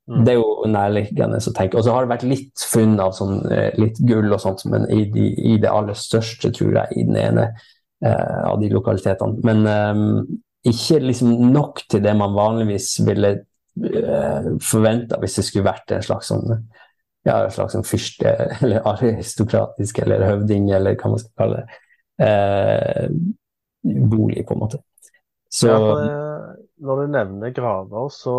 [0.09, 0.23] Mm.
[0.25, 1.79] Det er jo nærliggende å tenke.
[1.79, 4.87] Og så har det vært litt funn av sånn, eh, litt gull og sånt, men
[4.91, 7.45] i, de, i, det aller største, tror jeg, i den ene
[8.03, 9.39] eh, av de lokalitetene.
[9.47, 10.01] Men eh,
[10.73, 16.05] ikke liksom nok til det man vanligvis ville eh, forventa hvis det skulle vært en
[16.05, 16.47] slags sånn
[17.23, 21.79] ja, en slags sånn fyrste, eller aristokratisk, eller høvding, eller hva man skal kalle det.
[22.27, 23.05] Eh,
[23.83, 24.81] bolig, på en måte.
[25.47, 28.35] Så, ja, det, når du nevner graver, så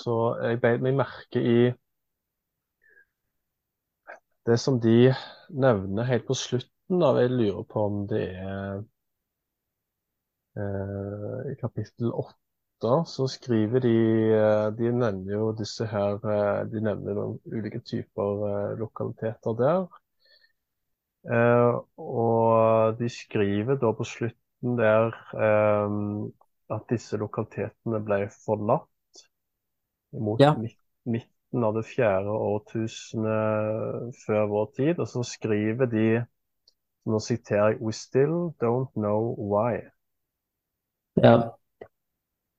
[0.00, 1.58] så jeg beit meg merke i
[4.48, 5.12] det som de
[5.64, 8.80] nevner helt på slutten av Jeg lurer på om det er
[11.50, 13.92] i kapittel åtte så skriver de
[14.78, 16.16] De nevner jo disse her
[16.72, 19.84] De nevner noen ulike typer lokaliteter der.
[21.96, 25.12] og de skriver da på slutten der
[26.70, 28.89] at disse lokalitetene ble forlatt
[30.12, 30.54] mot Ja.
[31.04, 34.98] midten av det fjerde årtusenet før vår tid.
[35.00, 36.24] Og så skriver de,
[37.06, 39.80] nå siterer jeg, We still don't know why.
[41.22, 41.50] Ja.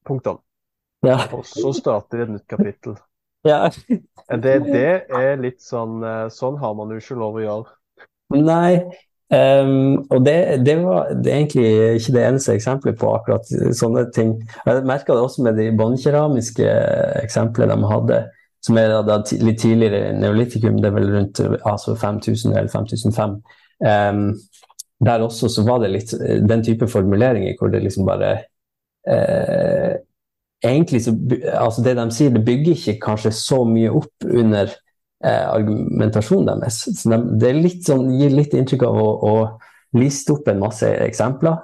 [0.05, 0.41] Punktum.
[1.05, 1.17] Ja.
[1.33, 2.97] Og så starter de et nytt kapittel.
[3.47, 3.69] ja.
[4.29, 7.77] Det, det er litt sånn eh, Sånn har man jo ikke lov å gjøre.
[8.37, 8.75] Nei.
[9.35, 11.65] Ehm, og det, det var det egentlig
[11.99, 14.35] ikke det eneste eksempelet på akkurat sånne ting.
[14.65, 16.75] Jeg merka det også med de båndkeramiske
[17.23, 18.21] eksemplene de hadde,
[18.61, 23.39] som er da, litt tidligere neolitikum, det er vel rundt altså 5000 eller 5005.
[23.81, 24.25] Um,
[25.05, 26.13] der også så var det litt
[26.49, 28.31] den type formuleringer hvor det liksom bare
[29.09, 29.99] eh,
[30.61, 31.15] Egentlig så
[31.57, 34.69] altså Det de sier, det bygger ikke kanskje så mye opp under
[35.23, 36.81] eh, argumentasjonen deres.
[36.99, 40.87] Så de, det litt sånn, gir litt inntrykk av å, å liste opp en masse
[41.05, 41.59] eksempler,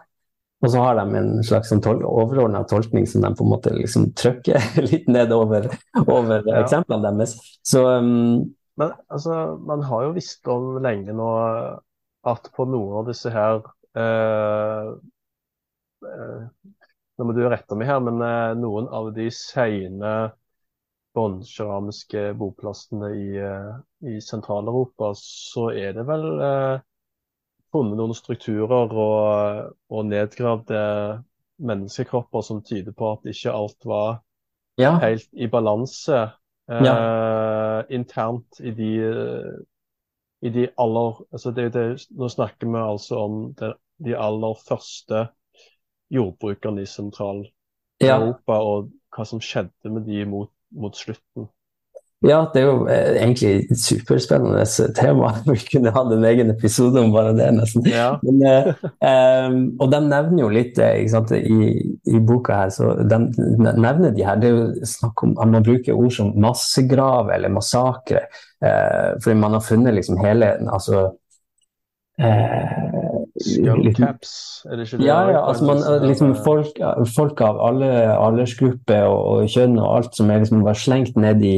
[0.58, 3.74] og så har de en slags sånn tol overordna tolkning som de på en måte
[3.76, 6.62] liksom trykker litt ned over, Ja.
[6.63, 7.36] eksemplene deres.
[7.62, 11.30] Så um, Men altså, man har jo visst om lenge nå
[12.28, 13.62] at på noen av disse her
[13.98, 14.89] eh,
[16.10, 16.74] eh,
[17.17, 20.12] Nå må du rette meg her, men eh, noen av de sene
[21.17, 23.75] båndkeramiske boplassene i, eh,
[24.13, 26.84] i Sentral-Europa, så er det vel eh,
[27.73, 30.82] funnet noen strukturer og, og nedgravde
[31.58, 34.19] menneskekropper som tyder på at ikke alt var
[34.77, 36.19] ja, helt i balanse
[36.69, 38.91] eh, internt i de,
[40.45, 43.73] i de aller altså det, det, Nå snakker vi altså om det,
[44.06, 45.25] de aller første
[46.13, 48.62] jordbrukerne i Sentral-Europa, ja.
[48.62, 51.47] og hva som skjedde med de mot, mot slutten.
[52.25, 54.63] Ja, det er jo eh, egentlig et superspennende
[54.97, 55.36] tema.
[55.51, 57.86] Vi kunne hatt en egen episode om bare det, nesten.
[57.86, 61.69] Ja, Men, eh, og de nevner jo litt ikke sant, i,
[62.10, 62.73] i boka her.
[62.73, 63.21] så De
[63.62, 67.53] nevner de her, Det er jo snakk om at man bruker ord som massegrav eller
[67.53, 68.25] massakre.
[68.65, 71.12] Eh, fordi man har funnet liksom hele altså,
[72.19, 75.06] eh, Skull liksom- caps, er det ikke det?
[75.06, 76.80] ja, ja, altså man, Sånn liksom eh, folk,
[77.15, 81.43] folk av alle aldersgrupper og, og kjønn og alt som er liksom bare slengt ned
[81.45, 81.58] i,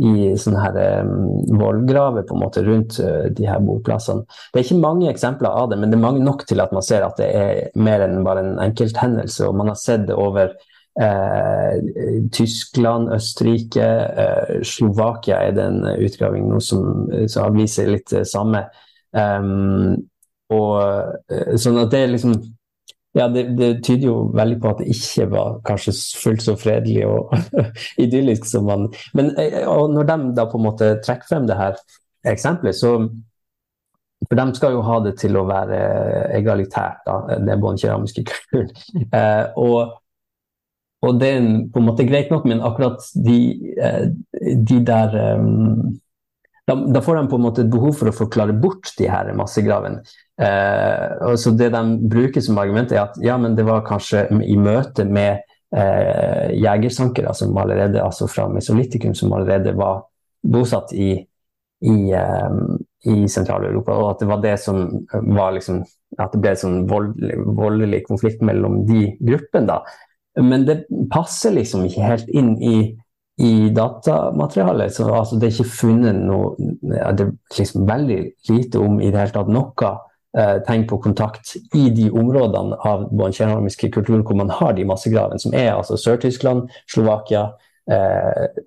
[0.00, 1.12] i sånne her um,
[1.60, 4.26] vollgraver på en måte rundt uh, de her boplassene.
[4.50, 6.86] Det er ikke mange eksempler av det, men det er mange nok til at man
[6.86, 9.46] ser at det er mer enn bare en enkelthendelse.
[9.46, 10.54] Og man har sett det over
[10.98, 11.74] eh,
[12.32, 13.88] Tyskland, Østerrike,
[14.24, 18.66] eh, Slovakia er det en utgraving nå som, som viser litt det samme.
[19.10, 19.96] Um,
[20.50, 20.74] og
[21.30, 22.34] eh, sånn at det liksom
[23.14, 27.08] ja, det, det tyder jo veldig på at det ikke var kanskje fullt så fredelig
[27.08, 27.32] og
[28.04, 28.86] idyllisk som man
[29.18, 31.80] Men eh, når de da på en måte trekker frem det her
[32.30, 33.08] eksempelet, så
[34.28, 35.78] For de skal jo ha det til å være
[36.36, 38.74] egalitært, da, det båndkeramiske kulturen.
[39.16, 39.94] Eh, og,
[41.02, 43.38] og det er på en måte greit nok, men akkurat de,
[43.80, 44.12] eh,
[44.68, 45.96] de der um,
[46.68, 49.30] da, da får de på en måte et behov for å forklare bort de her
[49.36, 50.02] massegravene.
[50.40, 54.56] Eh, så det de bruker som argument, er at ja, men det var kanskje i
[54.60, 55.42] møte med
[55.76, 60.04] eh, jegersankere som allerede, altså fra Mesolitikum, som allerede var
[60.40, 61.12] bosatt i,
[61.84, 62.60] i, eh,
[63.12, 65.84] i Sentral-Europa, og at det var det som var liksom
[66.18, 69.76] At det ble sånn voldelig, voldelig konflikt mellom de gruppene, da.
[70.42, 70.80] Men det
[71.12, 72.72] passer liksom ikke helt inn i
[73.40, 74.94] i datamaterialet.
[74.94, 79.20] Så altså, det er ikke funnet noe Det er liksom veldig lite om i det
[79.22, 79.90] hele tatt noe
[80.36, 84.84] eh, tegn på kontakt i de områdene av den keramiske kulturen hvor man har de
[84.88, 87.46] massegravene, som er altså Sør-Tyskland, Slovakia,
[87.90, 88.60] eh,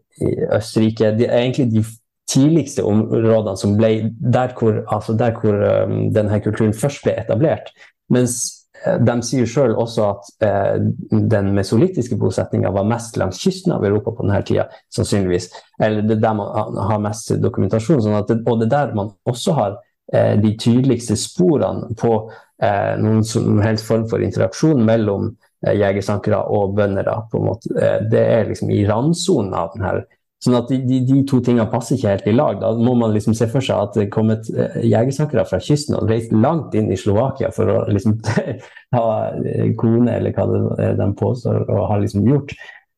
[0.57, 1.13] Østerrike.
[1.19, 1.85] Det er egentlig de
[2.29, 3.93] tidligste områdene som ble
[4.33, 7.73] der hvor, altså der hvor um, denne kulturen først ble etablert.
[8.09, 10.75] Mens de sier selv også at eh,
[11.09, 15.49] den mesolittiske bosetninga var mest langs kysten av Europa på denne tida, sannsynligvis.
[15.79, 18.03] Eller det er der man har mest dokumentasjon.
[18.03, 19.77] Sånn det, og det er der man også har
[20.13, 22.15] eh, de tydeligste sporene på
[22.63, 25.31] eh, noen som helst form for interaksjon mellom
[25.65, 27.13] eh, jegersankere og bønder.
[27.13, 30.03] Eh, det er liksom i randsonen av denne
[30.43, 32.57] Sånn at de, de, de, to tingene passer ikke helt i lag.
[32.59, 35.95] Da må man liksom se for seg at det kom et eh, jegersankere fra kysten
[35.95, 38.17] og reiste langt inn i Slovakia for å liksom
[38.97, 39.05] ha
[39.39, 42.51] eh, kone, eller hva det, er de påstår å ha liksom gjort.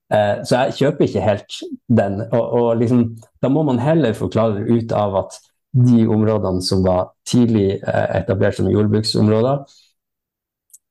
[0.09, 1.59] Eh, så jeg kjøper ikke helt
[2.01, 2.23] den.
[2.31, 3.05] Og, og liksom,
[3.45, 5.37] da må man heller forklare ut av at
[5.75, 9.65] de områdene som var tidlig etablert som jordbruksområder,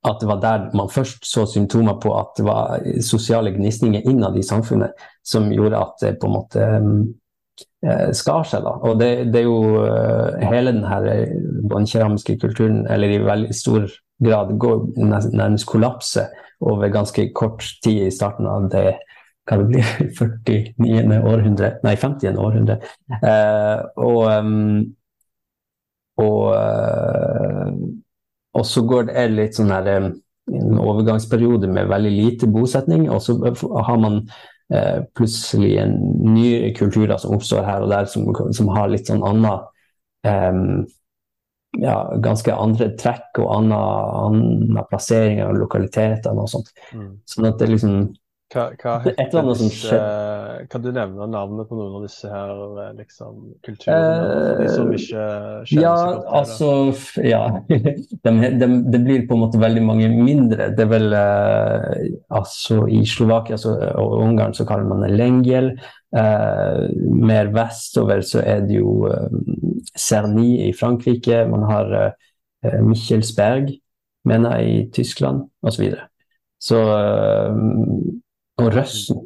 [0.05, 4.37] at det var der man først så symptomer på at det var sosiale gnisninger innad
[4.37, 4.93] i samfunnet
[5.25, 6.65] som gjorde at det på en måte
[7.85, 8.65] eh, skar seg.
[8.65, 8.75] Da.
[8.85, 11.09] Og det, det, er jo eh, hele den her
[11.69, 13.89] båndkeramiske kulturen, eller i veldig stor
[14.23, 16.27] grad går nærmest kollapse
[16.61, 18.95] over ganske kort tid i starten av det
[19.45, 19.89] hva det blir,
[20.79, 21.19] 49.
[21.21, 22.39] århundre, nei 50.
[22.41, 22.79] århundre.
[23.19, 24.95] Eh, og, um,
[26.21, 26.55] og
[28.55, 30.11] og så går det litt sånn her en
[30.79, 33.37] overgangsperiode med veldig lite bosetning, og så
[33.87, 34.19] har man
[34.73, 35.95] eh, plutselig en
[36.35, 39.55] nye kulturer som oppstår her og der, som, som har litt sånn anna
[40.27, 40.61] eh,
[41.81, 46.71] ja, ganske andre trekk og annen plassering av lokalitetene og sånt.
[46.93, 47.09] Mm.
[47.27, 47.97] Sånn at det liksom
[48.53, 49.99] hva, hva heter disse,
[50.69, 52.51] Kan du nevne navnet på noen av disse her
[52.83, 54.19] eh, liksom, kulturene?
[54.21, 55.23] Uh, de som ikke
[55.65, 57.41] kjenner ja, godt til altså, Ja,
[58.27, 60.69] de, de, det blir på en måte veldig mange mindre.
[60.77, 61.89] Det er vel uh,
[62.37, 65.71] altså I Slovakia så, og Ungarn så kaller man det lengjel.
[66.15, 66.85] Uh,
[67.25, 69.09] mer vestover så er det jo
[69.97, 71.47] Cerny i Frankrike.
[71.49, 71.95] Man har
[72.85, 73.73] Michelsberg,
[74.25, 75.89] mener jeg, i Tyskland, osv.
[76.57, 76.79] Så, så
[78.61, 79.25] og røsten.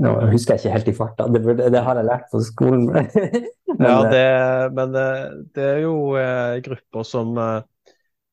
[0.00, 2.86] Nå husker jeg ikke helt i farta, det, det, har jeg lært på skolen.
[2.88, 4.28] men, ja, det,
[4.76, 5.08] men det,
[5.56, 7.58] det, er jo eh, grupper som eh,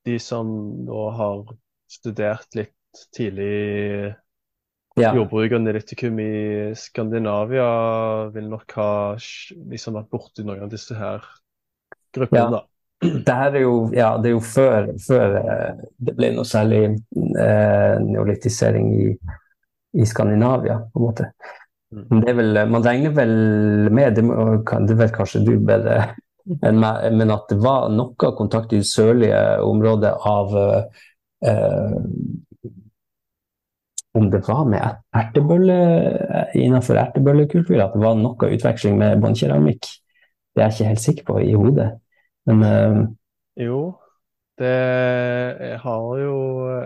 [0.08, 0.48] de som
[0.88, 1.44] nå har
[1.92, 4.14] studert litt tidlig
[4.96, 5.12] ja.
[5.12, 6.32] jordbruk og neolitikum i
[6.80, 7.68] Skandinavia,
[8.32, 11.26] vil nok ha liksom vært borti noen av disse her
[12.16, 12.62] gruppene.
[12.62, 12.66] Ja.
[13.06, 16.86] Det her er jo, ja, det er jo før, før eh, det ble noe særlig
[16.88, 19.10] eh, neolitisering i
[19.96, 21.30] i Skandinavia, på en måte.
[21.94, 22.06] Mm.
[22.10, 23.36] Men det er vel, man regner vel
[23.94, 24.26] med, det,
[24.90, 26.00] det vet kanskje du bedre
[26.66, 32.00] enn meg, men at det var noe kontakt i det sørlige området av eh,
[34.16, 35.76] Om det var med ertebølle
[36.56, 39.90] innenfor ertebøllekultur, at det var noe utveksling med båndkeramikk.
[40.56, 41.90] Det er jeg ikke helt sikker på i hodet.
[42.48, 43.02] Men eh,
[43.66, 43.82] Jo,
[44.62, 44.76] det
[45.84, 46.38] har jo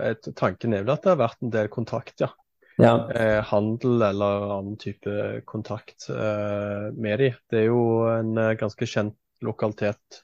[0.02, 2.32] et, Tanken er vel at det har vært en del kontakt, ja
[2.82, 3.10] ja.
[3.12, 7.38] eh, handel eller annen type kontakt eh, med dem.
[7.50, 10.20] Det er jo en eh, ganske kjent lokalitet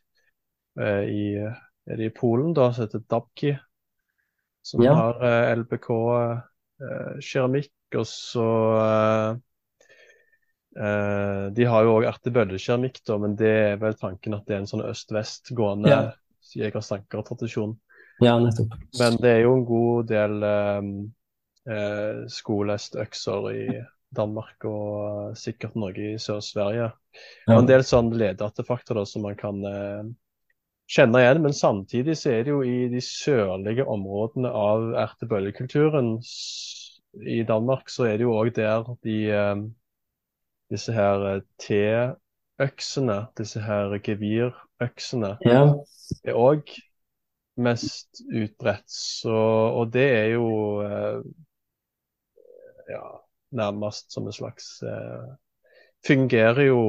[0.80, 3.54] eh, i, er det i Polen da, som heter Dabki,
[4.66, 4.94] som ja.
[4.98, 6.44] har eh, LBK eh.
[7.96, 8.46] Og så
[10.76, 14.82] De har jo òg ertebøllekeramikk, men det er vel tanken at det er en sånn
[14.84, 16.00] øst-vest gående ja.
[16.52, 17.72] jeger-stanker-tradisjon.
[18.20, 18.74] Ja, nettopp.
[18.98, 20.90] Men det er jo en god del um,
[21.70, 23.66] eh, skolest økser i
[24.16, 26.92] Danmark og sikkert Norge i Sør-Sverige.
[27.48, 27.56] Ja.
[27.56, 30.08] en del sånn ledeartefakter som man kan eh,
[30.92, 31.42] kjenne igjen.
[31.46, 36.16] Men samtidig så er det jo i de sørlige områdene av ertebøllekulturen
[37.16, 39.64] i Danmark, så er det jo òg der de eh,
[40.72, 45.62] disse her eh, T-øksene, disse her gevirøksene, ja.
[46.24, 46.74] er òg
[47.56, 48.84] mest utbredt.
[48.92, 50.48] Så, og det er jo
[50.84, 51.20] eh,
[52.90, 53.04] ja,
[53.56, 55.34] nærmest som en slags eh,
[56.06, 56.80] Fungerer jo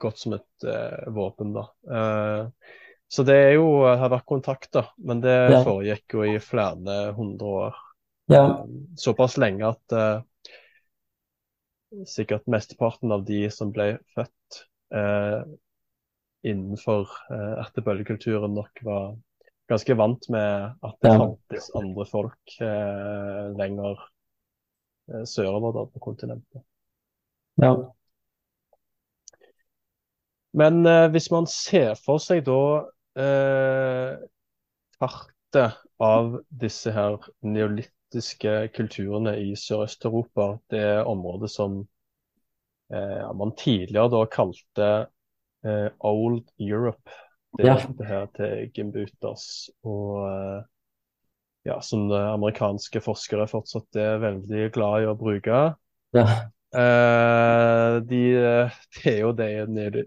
[0.00, 1.66] godt som et eh, våpen, da.
[1.84, 2.70] Eh,
[3.12, 4.88] så det er jo har vært kontakter.
[5.04, 5.60] Men det ja.
[5.66, 7.78] foregikk jo i flere hundre år.
[8.32, 8.42] Ja.
[9.00, 9.96] Såpass lenge at
[12.08, 14.60] sikkert mesteparten av de som ble født
[14.94, 15.40] eh,
[16.48, 19.16] innenfor eh, ertebøllekulturen, nok var
[19.68, 24.00] ganske vant med at det fantes andre folk eh, lenger
[25.28, 26.64] sørover da, på kontinentet.
[27.62, 27.72] Ja.
[30.58, 32.60] Men eh, hvis man ser for seg da
[33.18, 34.16] eh,
[34.98, 41.80] kartet av disse her neolittiske kulturene i Sørøst-Europa, det området som
[42.92, 44.90] eh, man tidligere da kalte
[45.66, 47.10] eh, Old Europe.
[47.58, 47.78] Det ja.
[48.04, 50.66] her til Gimbutas og eh,
[51.66, 55.64] ja, som amerikanske forskere fortsatt er veldig glad i å bruke.
[56.16, 56.26] Ja.
[56.68, 58.34] Uh, de,
[59.00, 59.48] det er jo det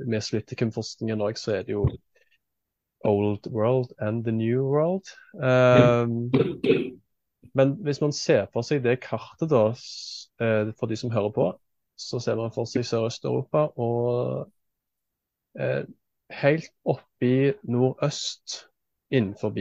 [0.05, 1.87] med Slytikum-forskningen òg, så er det jo
[3.07, 5.09] Old World and the New World.
[5.33, 6.05] Uh,
[7.57, 11.49] men hvis man ser for seg det kartet, da, uh, for de som hører på,
[11.97, 14.49] så ser man for seg Sørøst-Europa og
[16.31, 18.55] helt oppi nordøst
[19.11, 19.51] innenfor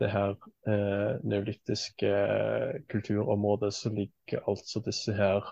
[0.00, 0.34] det her
[0.68, 5.46] eh, neolitiske eh, kulturområdet, så ligger altså disse her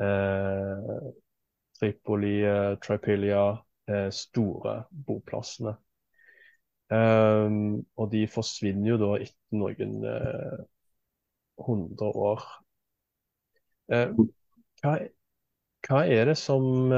[0.00, 1.12] eh,
[1.80, 2.42] Tripoli,
[2.86, 3.56] Tripilia,
[3.90, 5.74] eh, store boplassene.
[6.90, 10.56] Um, og de forsvinner jo da etter noen eh,
[11.66, 12.46] hundre år.
[13.90, 14.92] Hva,
[15.86, 16.90] hva, er det som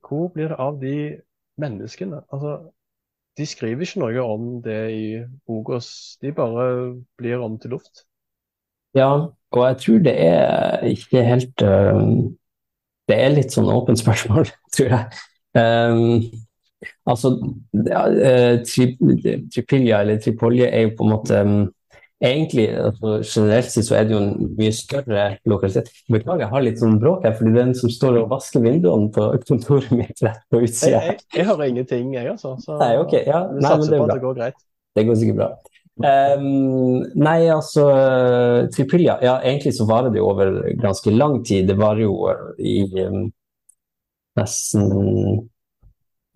[0.00, 0.94] Hvor blir det av de
[1.60, 2.22] menneskene?
[2.32, 2.54] Altså,
[3.38, 5.04] de skriver ikke noe om det i
[5.48, 5.80] boka,
[6.22, 6.66] de bare
[7.18, 8.04] blir om til luft.
[8.96, 9.10] Ja,
[9.52, 12.34] og jeg tror det er ikke helt um,
[13.08, 15.22] Det er litt sånn åpent spørsmål, tror jeg.
[15.56, 16.24] Um,
[17.08, 17.32] altså,
[17.88, 18.92] ja, uh, tri,
[19.52, 21.56] Tripilja eller Tripolje er jo på en måte um,
[22.22, 25.88] Egentlig, altså, generelt sett så er det jo en mye større lokalitet.
[26.06, 29.26] Beklager, jeg har litt sånn bråk her, fordi den som står og vasker vinduene på
[29.48, 31.00] kontoret mitt rett på utsida.
[31.00, 32.54] Jeg, jeg, jeg, hører ingenting, jeg, altså.
[32.62, 33.16] Så Nei, ok.
[33.26, 34.64] Ja, nei, satser på at det går greit.
[34.92, 35.50] Det går sikkert bra.
[36.02, 37.82] Um, nei, altså
[38.72, 41.66] Tripilja Ja, egentlig så varer det jo over ganske lang tid.
[41.68, 42.14] Det varer jo
[42.58, 43.26] i um,
[44.40, 44.86] nesten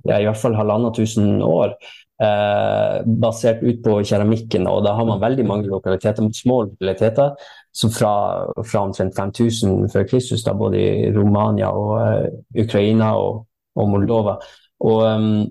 [0.06, 1.76] ja, i hvert fall halvannet tusen år.
[2.16, 4.66] Eh, basert ut på keramikken.
[4.66, 7.34] og Da har man veldig mange lokaliteter, små lokaliteter,
[7.72, 8.12] som fra,
[8.64, 13.44] fra omtrent 5000 før Kristus, da, både i Romania og uh, Ukraina og,
[13.76, 14.38] og, Moldova.
[14.80, 15.44] Og, um,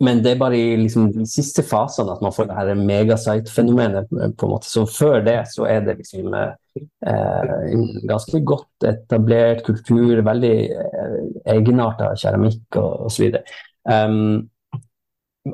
[0.00, 4.08] men det er bare i liksom, de siste fasene at man får det her megasite-fenomenet.
[4.08, 4.70] på en måte.
[4.70, 7.72] Så før det så er det liksom eh,
[8.08, 11.18] ganske godt etablert kultur, veldig eh,
[11.58, 13.42] egenarta keramikk og osv.
[13.84, 14.46] Um,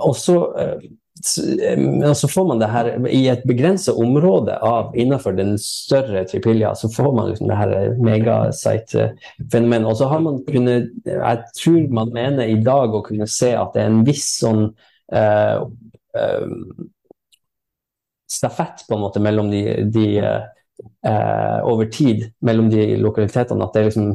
[0.00, 0.84] og så, eh,
[1.68, 6.74] eh, så får man det her i et begrenset område av innenfor den større tripilja,
[6.74, 7.74] så får man liksom det her
[8.08, 9.88] megasite-fenomenet.
[9.90, 13.72] Og så har man kunnet, jeg tror man mener i dag å kunne se at
[13.74, 14.66] det er en viss sånn
[15.14, 15.64] uh,
[16.18, 16.48] uh,
[18.30, 19.62] stafett på en måte mellom de,
[19.94, 23.64] de uh, over tid mellom de lokalitetene.
[23.64, 24.14] At det er liksom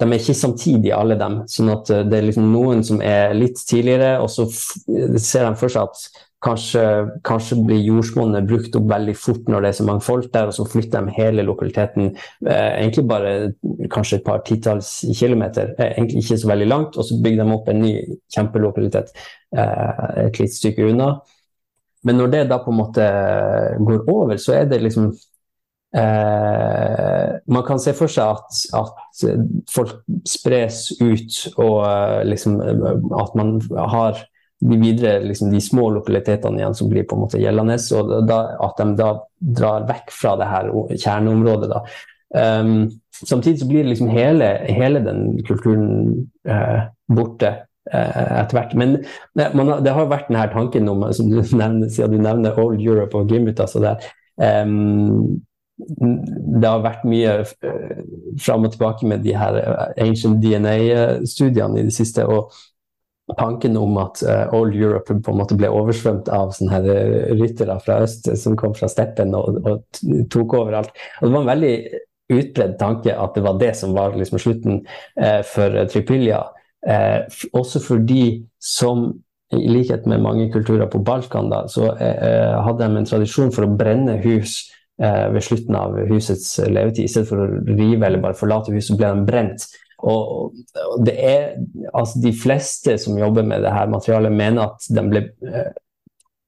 [0.00, 1.42] de er ikke samtidig, alle dem.
[1.50, 5.54] sånn at eh, det er liksom noen som er litt tidligere, og så ser de
[5.60, 6.82] for seg at kanskje,
[7.26, 10.56] kanskje blir jordsmonnet brukt opp veldig fort når det er så mange folk der, og
[10.56, 13.34] så flytter de hele lokaliteten eh, egentlig bare
[13.92, 17.58] kanskje et par titalls kilometer, eh, egentlig ikke så veldig langt, og så bygger de
[17.58, 17.92] opp en ny
[18.32, 19.12] kjempelokalitet
[19.56, 21.12] eh, et lite stykke unna.
[22.08, 23.04] Men når det da på en måte
[23.84, 25.10] går over, så er det liksom
[25.96, 28.98] Eh, man kan se for seg at, at,
[29.70, 29.96] folk
[30.28, 32.60] spres ut, og eh, liksom,
[33.18, 34.22] at man har
[34.60, 38.40] de videre liksom, de små lokalitetene igjen som blir på en måte gjeldende, og da,
[38.68, 39.10] at de da
[39.60, 41.72] drar vekk fra det her kjerneområdet.
[41.72, 41.82] da.
[42.30, 45.88] Um, samtidig så blir liksom hele, hele den kulturen
[46.46, 47.56] eh, borte
[47.90, 48.74] etter hvert.
[48.78, 49.00] Men
[49.56, 53.18] man, det har vært denne tanken om, som du nevner, siden du nevner Old Europe
[53.18, 53.96] og Gimut, altså
[54.36, 55.40] um,
[56.60, 58.02] det har vært mye uh,
[58.40, 62.26] fram og tilbake med de her eh, ancient DNA-studiene i det siste.
[62.26, 62.52] og
[63.38, 64.24] Tanken om at
[64.56, 68.72] Old Europe på en måte ble oversvømt av sånne her ryttere fra øst som kom
[68.74, 70.00] fra steppen og, og
[70.34, 70.90] tok over alt.
[71.20, 71.74] Og det var en veldig
[72.34, 76.42] utbredt tanke at det var det som var liksom slutten uh, for Tripilja.
[77.52, 79.12] også fordi som
[79.52, 83.74] i likhet med mange kulturer på Balkan, da, så hadde de en tradisjon for å
[83.76, 87.06] brenne hus eh, ved slutten av husets levetid.
[87.06, 89.64] I stedet for å rive eller bare forlate huset, ble den brent.
[90.08, 90.52] Og,
[91.04, 91.46] det er,
[91.92, 95.72] altså De fleste som jobber med det her materialet, mener at den ble eh,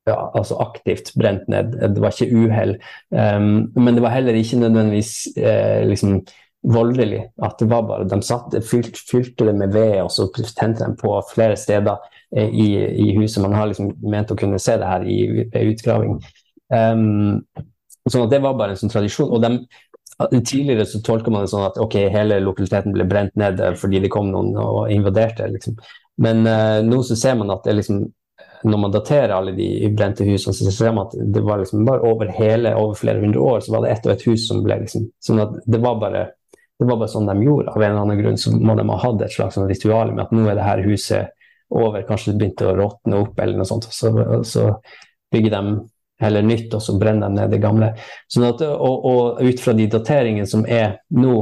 [0.08, 1.76] ja, altså aktivt brent ned.
[1.94, 2.76] Det var ikke uhell.
[3.10, 6.22] Um, men det var heller ikke nødvendigvis eh, liksom
[6.62, 7.22] voldelig.
[7.42, 10.28] At det var bare, De satt, fylte, fylte det med ved, og så
[10.58, 12.02] tente de på flere steder
[12.36, 12.68] eh, i,
[13.06, 13.42] i, huset.
[13.42, 16.18] Man har liksom ment å kunne se det her i, i utgraving.
[16.72, 17.42] Um,
[18.08, 19.30] Sånn at Det var bare en sånn tradisjon.
[19.30, 19.52] og de,
[20.32, 24.10] Tidligere så tolker man det sånn at ok, hele lokaliteten ble brent ned fordi det
[24.12, 25.48] kom noen og invaderte.
[25.50, 25.78] liksom.
[26.22, 28.04] Men uh, nå så ser man at det liksom,
[28.68, 32.04] når man daterer alle de brente husene, så ser man at det var liksom bare
[32.06, 34.82] over hele, over flere hundre år, så var det ett og ett hus som ble
[34.84, 36.28] liksom sånn at det var bare
[36.82, 37.70] det var bare sånn de gjorde.
[37.70, 40.24] Av en eller annen grunn så må de ha hatt et slags sånn ritual med
[40.24, 41.30] at nå er det her huset
[41.72, 43.86] over, kanskje det begynte å råtne opp eller noe sånt.
[43.94, 44.10] Så,
[44.48, 44.64] så
[45.32, 45.62] bygger de
[46.22, 47.92] heller nytt, og så brenner de ned det gamle.
[48.32, 51.36] Sånn at, og, og, ut fra de dateringene som er nå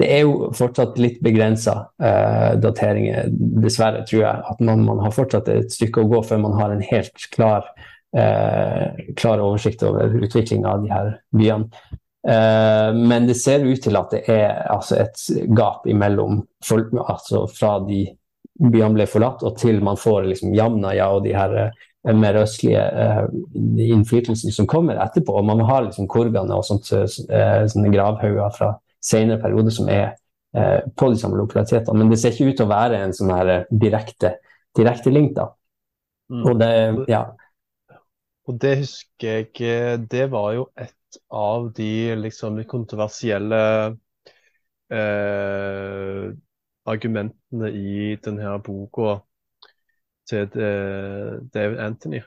[0.00, 3.30] Det er jo fortsatt litt begrensa eh, dateringer,
[3.62, 4.44] dessverre, tror jeg.
[4.52, 7.66] At man, man, har fortsatt et stykke å gå før man har en helt klar,
[8.16, 11.98] eh, klar oversikt over utviklinga av de her byene.
[12.20, 17.46] Uh, men det ser ut til at det er altså, et gap imellom folk, altså,
[17.48, 18.02] fra de
[18.60, 21.54] byene ble forlatt og til man får liksom, Jamnaya og de her
[22.04, 23.24] mer østlige eh,
[23.90, 25.34] innflytelsen som kommer etterpå.
[25.36, 27.06] Og man har liksom korgene og sånt, uh,
[27.68, 28.70] sånne gravhauger fra
[29.04, 30.06] senere perioder som er
[30.56, 31.98] eh, på de samme lokalitetene.
[31.98, 34.34] Men det ser ikke ut til å være en sånn her direkte,
[34.76, 35.50] direkte link, da.
[36.30, 36.42] Mm.
[36.46, 36.72] Og det,
[37.10, 37.24] ja.
[38.48, 43.62] Og det husker jeg Det var jo et av de liksom de kontroversielle
[44.94, 46.30] eh,
[46.90, 49.18] argumentene i denne boka
[50.30, 50.46] til
[51.54, 52.22] David Anthony.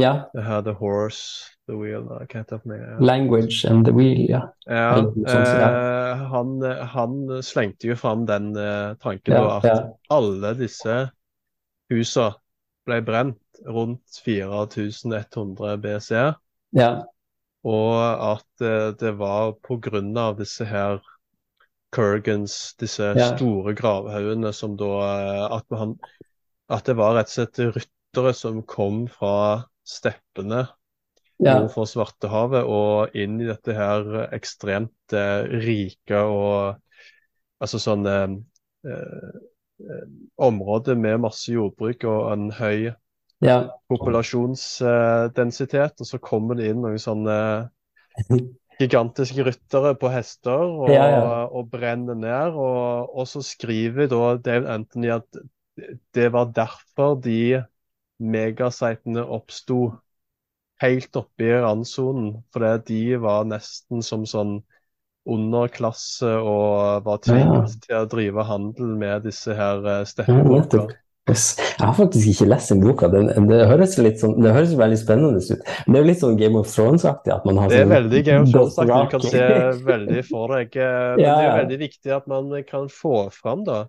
[0.00, 0.12] ja.
[0.32, 2.08] Det her The Horse, The Wheel?
[3.00, 4.40] Language and the wheel, ja.
[4.66, 5.70] Ja, sånt, ja.
[5.70, 6.62] eh, han,
[6.94, 11.10] han slengte jo fram den eh, tanken Ja, da, at alle disse
[11.90, 12.32] husene
[12.88, 16.10] ble brent rundt 4100 BC,
[16.78, 16.90] ja.
[17.66, 17.94] og
[18.32, 19.54] at eh, det var
[20.18, 21.00] av disse her
[21.90, 25.96] Kurgans, disse store gravhaugene som da eh, at, han,
[26.70, 30.66] at det var rett og slett ryttere som kom fra steppene
[31.40, 31.58] ja.
[31.58, 36.76] nord for Svartehavet og inn i dette her ekstremt eh, rike og
[37.60, 38.30] altså sånn eh,
[38.86, 39.30] eh,
[40.40, 42.92] område med masse jordbruk og en høy
[43.40, 43.68] ja.
[43.88, 47.68] populasjonsdensitet, og så kommer det inn noen sånne
[48.80, 51.46] gigantiske ryttere på hester og, Ja, ja.
[51.48, 52.48] og brenner ned.
[52.52, 55.26] Og, og så skriver da David Anthony at
[56.14, 57.62] det var derfor de
[58.20, 59.90] megasitene oppsto
[60.80, 62.34] helt oppe i randsonen.
[62.52, 64.58] Fordi de var nesten som sånn
[65.30, 70.88] underklasse og var tvunget til å drive handel med disse her eh, steppefolka.
[71.30, 73.06] Jeg har faktisk ikke lest den boka.
[73.12, 75.68] Den, det, høres litt sånn, det høres veldig spennende ut.
[75.84, 77.30] Men det er jo litt sånn Game of Thrones-aktig.
[77.36, 78.80] at man har Det er sånn veldig Game of Thrones.
[78.80, 79.46] Du kan se
[79.86, 80.74] veldig for deg.
[80.80, 81.56] eh, Men Ja, det er ja.
[81.60, 83.84] veldig viktig at man kan få fram da,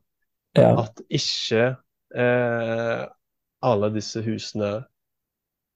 [0.57, 0.71] ja.
[0.83, 1.67] at ikke
[2.15, 3.03] eh,
[3.61, 4.73] alle disse husene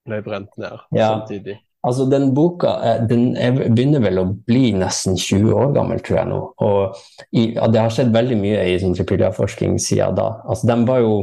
[0.05, 1.13] ble brent ned Ja.
[1.15, 1.59] samtidig.
[1.85, 6.17] Altså, den boka eh, den er, begynner vel å bli nesten 20 år gammel, tror
[6.17, 6.39] jeg nå.
[6.65, 6.99] Og
[7.29, 10.29] i, ja, det har skjedd veldig mye i sånn siden da.
[10.49, 11.15] Altså, de var jo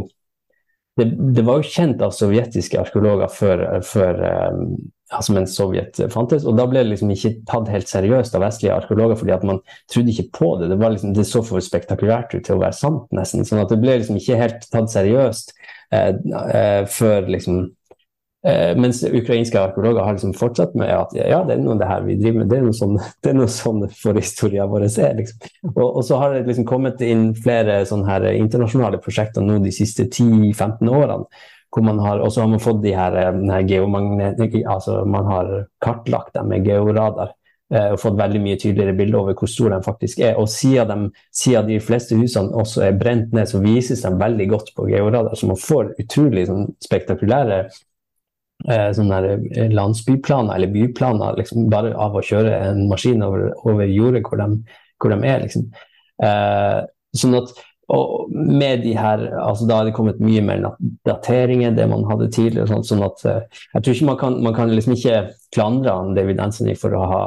[1.00, 4.60] det, det var jo kjent av sovjetiske arkeologer før, før eh,
[5.12, 8.74] altså mens Sovjet fantes, og da ble det liksom ikke tatt helt seriøst av vestlige
[8.74, 9.60] arkeologer fordi at man
[9.92, 10.70] trodde ikke på det.
[10.72, 13.46] Det, liksom, det så for spektakulært ut til å være sant, nesten.
[13.48, 15.54] sånn at det ble liksom ikke helt tatt seriøst
[15.92, 17.64] eh, eh, før liksom
[18.46, 22.00] Eh, mens ukrainske arkeologer har liksom fortsatt med at ja, det er noe det her
[22.02, 25.12] vi driver med, det er noe sånn, det er noe sånn forhistorien vår er.
[25.20, 25.52] Liksom.
[25.70, 29.70] Og, og så har det liksom kommet inn flere sånne her internasjonale prosjekter nå de
[29.74, 31.44] siste 10-15 årene.
[31.72, 34.68] Hvor man har, Og så har man fått de her, eh, her.
[34.68, 37.32] Altså man har kartlagt dem med georadar
[37.72, 40.36] eh, og fått veldig mye tydeligere bilder over hvor store de faktisk er.
[40.40, 44.48] Og siden, de, siden de fleste husene også er brent ned, så vises de veldig
[44.52, 47.62] godt på georadar, så man får utrolig sånn, spektakulære
[48.68, 54.26] eh, eh, landsbyplaner eller byplaner liksom, bare av å kjøre en maskin over, over jordet
[54.28, 55.46] hvor de, hvor de er.
[55.46, 55.70] Liksom.
[56.22, 56.80] Eh,
[57.16, 57.56] sånn at
[57.88, 60.62] og med de her, altså Da har det kommet mye mer
[61.06, 62.70] dateringer det man hadde tidligere.
[62.70, 65.16] Sånn, sånn at eh, Jeg tror ikke man kan, man kan liksom ikke
[65.54, 67.22] klandre han David Anthony for å ha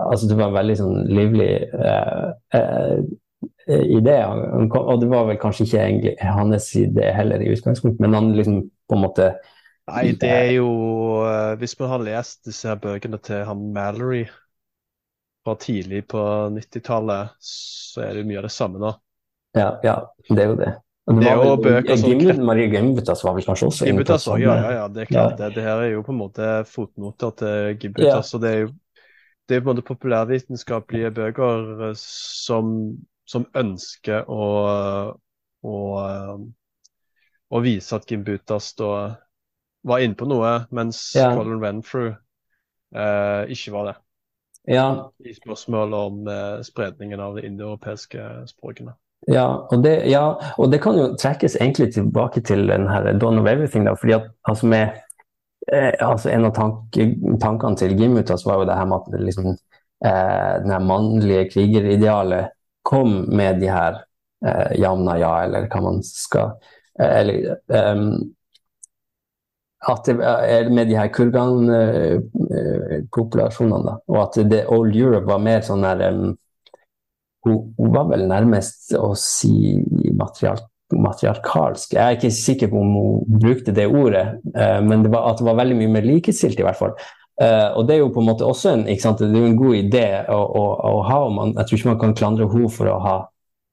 [0.00, 4.16] altså Det var en veldig sånn livlig eh, eh, idé.
[4.24, 8.62] Og det var vel kanskje ikke egentlig hans idé heller i utgangspunktet, men han liksom
[8.88, 9.32] på en måte
[9.90, 10.70] Nei, det er jo
[11.26, 14.24] eh, Hvis man har lest disse her bøkene til han Mallory
[15.40, 16.20] fra tidlig på
[16.52, 18.90] 90-tallet, så er det mye av det samme nå.
[19.56, 19.96] Ja, ja,
[20.28, 20.70] det er jo det.
[21.10, 24.38] Det, Det er jo bøker som Gimlet- Marie Gimbutas var vel kanskje også Gimbutas òg,
[24.44, 25.54] ja, ja, ja, det er klart det.
[25.56, 28.30] Det her er jo på en måte fotnoter til Gimbutas.
[28.32, 28.36] Ja.
[28.38, 28.70] og det er jo
[29.48, 32.68] det er på en måte populærvitenskapelige bøker eh, som,
[33.26, 34.44] som ønsker å,
[35.66, 35.74] å,
[36.04, 36.36] eh,
[37.50, 39.16] å vise at Gimbutas da
[39.82, 41.32] var inne på noe, mens Ja.
[41.34, 42.12] Colin Renfrew
[42.94, 43.96] eh, ikke var det.
[44.76, 48.94] Ja, I spørsmål om eh, spredningen av de indoeuropeiske språkene.
[49.28, 53.38] Ja og, det, ja, og det kan jo trekkes egentlig tilbake til den her Dawn
[53.38, 53.84] of Everything.
[53.86, 54.88] Da, fordi at altså med,
[55.72, 56.96] eh, altså En av tank,
[57.40, 59.46] tankene til Gimutas var jo det her med at liksom,
[60.06, 62.48] eh, den her mannlige krigeridealet
[62.82, 64.00] kom med de her
[64.46, 66.50] eh, Jamna ja, eller hva man skal
[67.00, 68.32] eh, Eller um,
[69.88, 73.94] at det er med de her kurgan-populasjonene, da.
[74.12, 76.36] Og at det Old Europe var mer sånn der em,
[77.46, 79.78] hun, var vel nærmest å si
[80.16, 81.94] matriark, matriarkalsk.
[81.94, 85.40] Jeg er ikke sikker på om hun brukte det ordet, eh, men det var, at
[85.40, 86.94] det var veldig mye mer likestilt, i hvert fall.
[87.40, 90.64] Eh, og det er jo på en måte også en, en god idé å, å,
[90.90, 91.20] å ha.
[91.24, 93.14] og Man, jeg tror ikke man kan klandre henne for å ha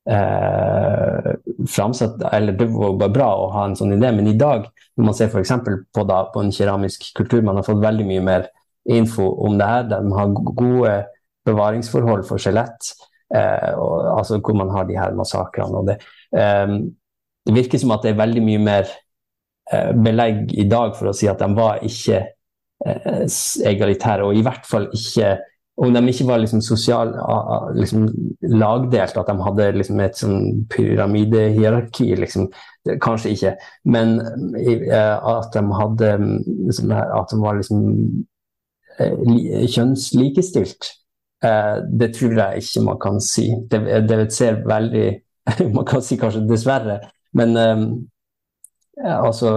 [0.07, 1.33] eh,
[1.67, 5.09] framsatt Eller det var bare bra å ha en sånn idé, men i dag, når
[5.09, 5.51] man ser f.eks.
[5.65, 8.47] På, på en keramisk kultur, man har fått veldig mye mer
[8.87, 9.89] info om det her.
[9.91, 10.95] De har gode
[11.47, 12.93] bevaringsforhold for skjelett.
[13.35, 15.83] Eh, og, altså hvor man har de her massakrene.
[15.87, 15.97] det,
[16.37, 16.77] eh,
[17.47, 18.89] det virker som at det er veldig mye mer
[19.71, 22.25] eh, belegg i dag for å si at de var ikke
[23.65, 25.37] egalitære, og i hvert fall ikke
[25.81, 27.11] om de ikke var liksom sosial,
[27.77, 28.07] liksom
[28.53, 30.39] lagdelt, at de hadde liksom et sånn
[30.73, 32.47] pyramidehierarki, liksom.
[33.01, 33.51] kanskje ikke.
[33.85, 36.11] Men at de hadde
[36.69, 37.83] liksom, At de var liksom
[38.97, 40.89] kjønnslikestilt,
[41.37, 43.51] det tror jeg ikke man kan si.
[43.69, 45.07] Det, det ser veldig
[45.75, 46.97] Man kan si kanskje dessverre,
[47.37, 47.53] men
[48.97, 49.51] altså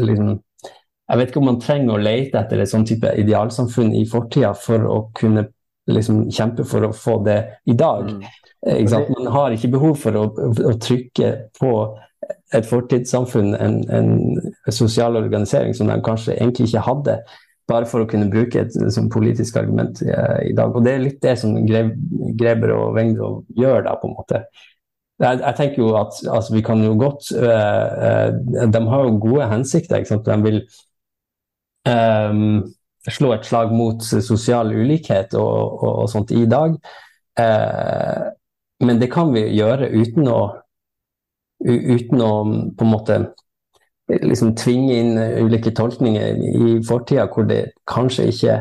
[0.00, 0.38] liksom
[1.10, 4.52] jeg vet ikke om man trenger å lete etter et sånn type idealsamfunn i fortida
[4.54, 5.42] for å kunne
[5.90, 8.12] liksom, kjempe for å få det i dag.
[8.14, 8.28] Mm.
[9.16, 10.24] Man har ikke behov for å,
[10.70, 11.72] å trykke på
[12.54, 14.10] et fortidssamfunn, en, en,
[14.70, 17.16] sosial organisering som de kanskje egentlig ikke hadde,
[17.70, 20.10] bare for å kunne bruke et som politisk argument i,
[20.50, 20.74] i, dag.
[20.74, 24.42] Og Det er litt det som Greber og Wengdal gjør, da, på en måte.
[25.20, 29.18] Jeg, jeg tenker jo at altså, vi kan jo godt eh, uh, De har jo
[29.20, 30.00] gode hensikter.
[30.00, 30.28] ikke sant?
[30.28, 30.62] De vil
[31.90, 32.42] eh,
[33.10, 36.76] slå et slag mot sosial ulikhet og, og, og sånt i dag.
[37.40, 38.30] Uh,
[38.80, 40.40] men det kan vi gjøre uten å,
[41.68, 42.32] uten å
[42.72, 43.20] på en måte
[44.10, 48.56] liksom tvinge inn ulike tolkninger i fortida hvor det kanskje ikke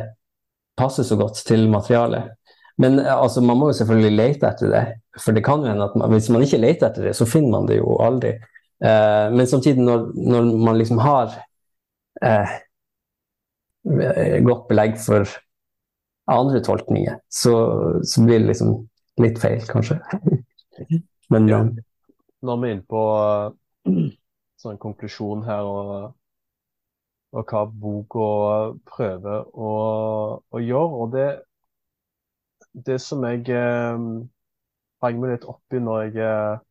[0.79, 2.35] passer så godt til materialet.
[2.79, 4.85] Men altså, man må jo selvfølgelig lete etter det.
[5.19, 7.51] For det kan jo hende at man, hvis man ikke leter etter det, så finner
[7.57, 8.37] man det jo aldri.
[8.79, 11.33] Eh, men samtidig, når, når man liksom har
[12.23, 12.53] eh,
[14.47, 15.27] godt belegg for
[16.31, 17.53] andre tolkninger, så,
[18.05, 18.75] så blir det liksom
[19.19, 19.99] litt feil, kanskje.
[21.33, 21.59] Men ja.
[22.39, 23.01] Nå er vi inne på
[24.59, 26.15] sånn konklusjon her, og,
[27.35, 28.29] og hva boka
[28.89, 29.73] prøver å,
[30.43, 31.03] å, gjøre.
[31.03, 31.27] Og det,
[32.89, 34.07] det som jeg eh,
[35.03, 36.65] hang meg litt opp i når jeg eh,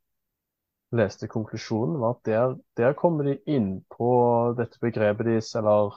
[0.98, 4.10] leste konklusjonen, var at der, der kommer de inn på
[4.58, 5.96] dette begrepet deres, eller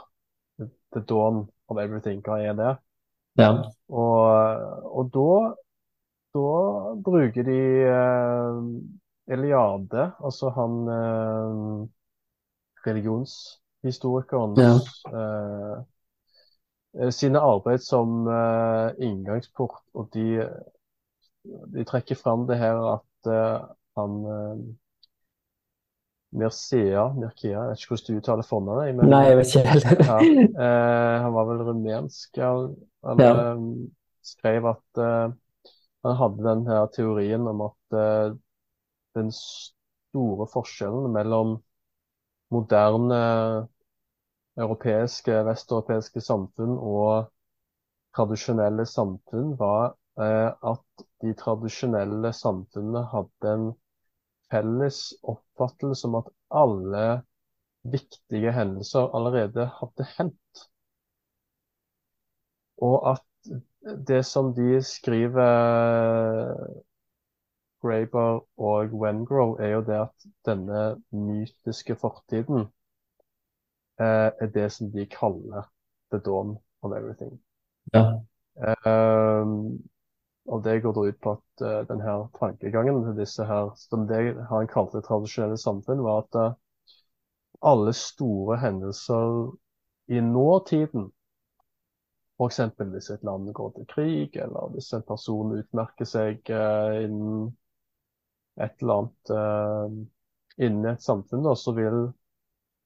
[0.92, 2.24] The Dawn of Everything.
[2.26, 2.72] Hva er det?
[3.40, 3.52] Ja.
[3.88, 4.24] Og,
[4.92, 5.36] og da,
[6.36, 6.50] da,
[7.04, 8.58] bruker de eh,
[9.32, 11.88] Eliade, altså han eh,
[12.88, 14.74] religionshistorikeren ja.
[15.12, 15.78] eh,
[17.00, 20.46] eh, sine arbeid som eh, inngangsport, og de,
[21.76, 23.60] de trekker fram det her at eh,
[24.00, 24.22] han
[26.32, 28.96] Mircea, Mircea, jeg vet ikke hvordan du uttaler fornavnet.
[28.96, 30.04] Men, Nei, jeg vet ikke heller.
[30.10, 30.20] ja,
[30.66, 32.40] eh, han var vel rumensk.
[32.40, 33.32] Han ja.
[33.34, 33.66] eh,
[34.32, 35.34] skrev at eh,
[36.08, 38.32] han hadde den her teorien om at eh,
[39.18, 41.58] den store forskjellen mellom
[42.52, 43.22] moderne
[44.60, 47.30] europeiske, vesteuropeiske samfunn og
[48.18, 53.68] tradisjonelle samfunn var eh, at de tradisjonelle samfunnene hadde en
[54.52, 55.00] felles
[55.34, 56.32] oppfattelse om at
[56.64, 57.06] alle
[57.96, 60.66] viktige hendelser allerede hadde hendt.
[62.82, 63.54] Og at
[64.08, 65.48] det som de skriver,
[67.82, 72.68] Graeber og Wengrow, er jo det at denne mytiske fortiden
[74.00, 75.70] eh, er det som de kaller
[76.12, 77.40] the dawn of everything.
[77.94, 78.22] Ja.
[78.62, 79.46] Eh,
[80.46, 84.22] og Det går da ut på at uh, denne tankegangen til disse her, som det
[84.50, 86.56] han kalte tradisjonelle samfunn, var at uh,
[87.62, 89.52] alle store hendelser
[90.10, 91.12] i nåtiden,
[92.42, 92.60] f.eks.
[92.80, 97.52] hvis et land går til krig, eller hvis en person utmerker seg uh, innen
[98.60, 99.94] et eller annet uh,
[100.62, 102.04] innen et samfunn, da, så, vil,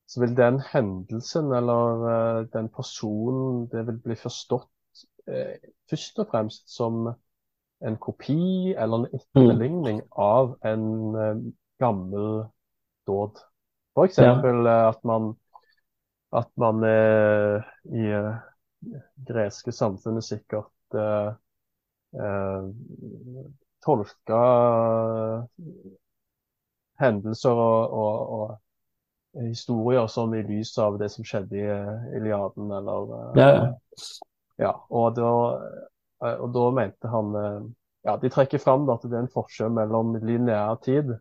[0.05, 4.71] så vil den hendelsen eller den personen, det vil bli forstått
[5.89, 7.07] først og fremst som
[7.85, 10.11] en kopi eller en etterligning mm.
[10.11, 11.37] av en uh,
[11.79, 12.45] gammel
[13.07, 13.41] dåd.
[13.95, 14.17] F.eks.
[14.17, 14.35] Ja.
[14.39, 15.33] Uh, at man,
[16.35, 18.09] at man uh, i
[19.27, 20.71] greske samfunnet sikkert
[23.85, 24.41] tolka
[27.01, 28.53] hendelser og, og, og,
[29.45, 31.65] historier som i lys av det som skjedde i
[32.17, 33.49] Iliaden, eller ja.
[34.61, 34.71] ja.
[34.87, 35.33] Og da
[36.23, 37.65] Eh, og da mente han eh,
[38.05, 41.15] Ja, de trekker fram at det er en forskjell mellom lineær tid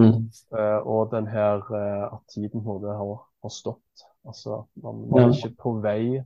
[0.00, 0.14] mm.
[0.56, 1.60] Eh, og den her
[2.08, 4.06] at tiden både har, har stått.
[4.24, 5.34] Altså man var ja.
[5.34, 6.22] ikke på vei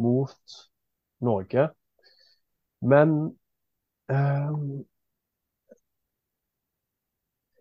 [0.00, 0.56] mot
[1.20, 1.66] noe.
[2.80, 3.12] Men
[4.12, 4.82] um,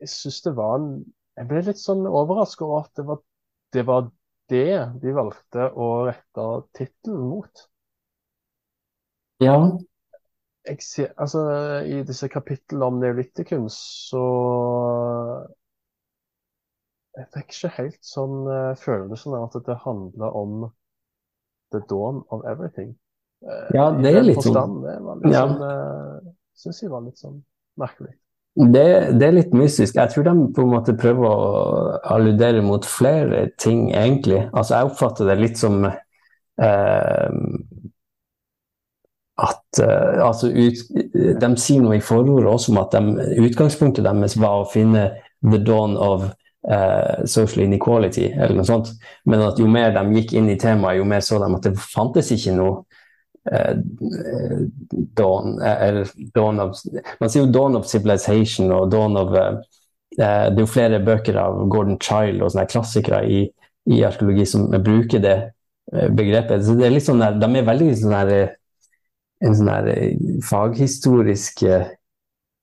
[0.02, 0.90] jeg syns det var en
[1.38, 3.22] Jeg ble litt sånn overraska over at det var,
[3.72, 4.10] det var
[4.52, 7.62] det de valgte å rette tittelen mot.
[9.42, 9.56] Ja.
[10.68, 11.46] jeg ser, altså,
[11.88, 14.26] I disse kapitlene om neolitikum så
[17.18, 20.68] Jeg fikk ikke helt sånn uh, følelsen av at det handler om
[21.72, 22.94] the dawn of everything.
[23.44, 24.78] Uh, ja, det er litt sånn.
[24.84, 25.42] Det var litt ja.
[25.48, 26.32] sånn uh,
[26.62, 27.40] Syns jeg var litt sånn
[27.82, 28.14] merkelig.
[28.52, 28.84] Det,
[29.16, 29.96] det, er litt mystisk.
[29.96, 31.36] Jeg tror de på en måte prøver å
[32.14, 34.44] alludere mot flere ting, egentlig.
[34.52, 37.38] Altså, jeg oppfatter det litt som eh,
[39.42, 40.84] at eh, altså ut,
[41.42, 45.08] De sier noe i forordet også om at de, utgangspunktet deres var å finne
[45.48, 46.28] the dawn of
[46.68, 48.92] eh, social inequality, eller noe sånt.
[49.26, 51.78] Men at jo mer de gikk inn i temaet, jo mer så de at det
[51.80, 52.84] fantes ikke noe
[55.18, 56.76] dawn, eller dawn of
[57.18, 59.32] Man sier jo dawn of civilization og dawn of
[60.14, 63.42] Det er jo flere bøker av Gordon Child og sånne klassikere i,
[63.90, 65.38] i arkeologi som bruker det
[66.14, 66.66] begrepet.
[66.68, 68.34] Så det er litt sånn der, De er veldig sånn der
[69.42, 70.14] en sånn eh,
[70.46, 71.90] faghistorisk eh,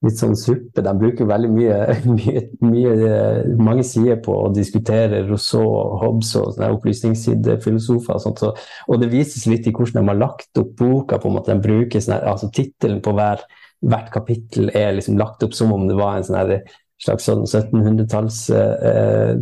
[0.04, 0.82] litt sånn suppe.
[0.84, 1.78] De bruker veldig mye,
[2.18, 8.18] mye, mye, eh, mange sider på å diskutere Rousseau Hobbes og sånne opplysningssidefilosofer.
[8.18, 8.52] Og, sånt, så,
[8.86, 11.18] og det vises litt i hvordan de har lagt opp boka.
[11.18, 13.42] på en måte de bruker sånne, altså Tittelen på hver,
[13.88, 16.62] hvert kapittel er liksom lagt opp som om det var en sånne,
[16.98, 19.34] slags sånn 1700-talls eh,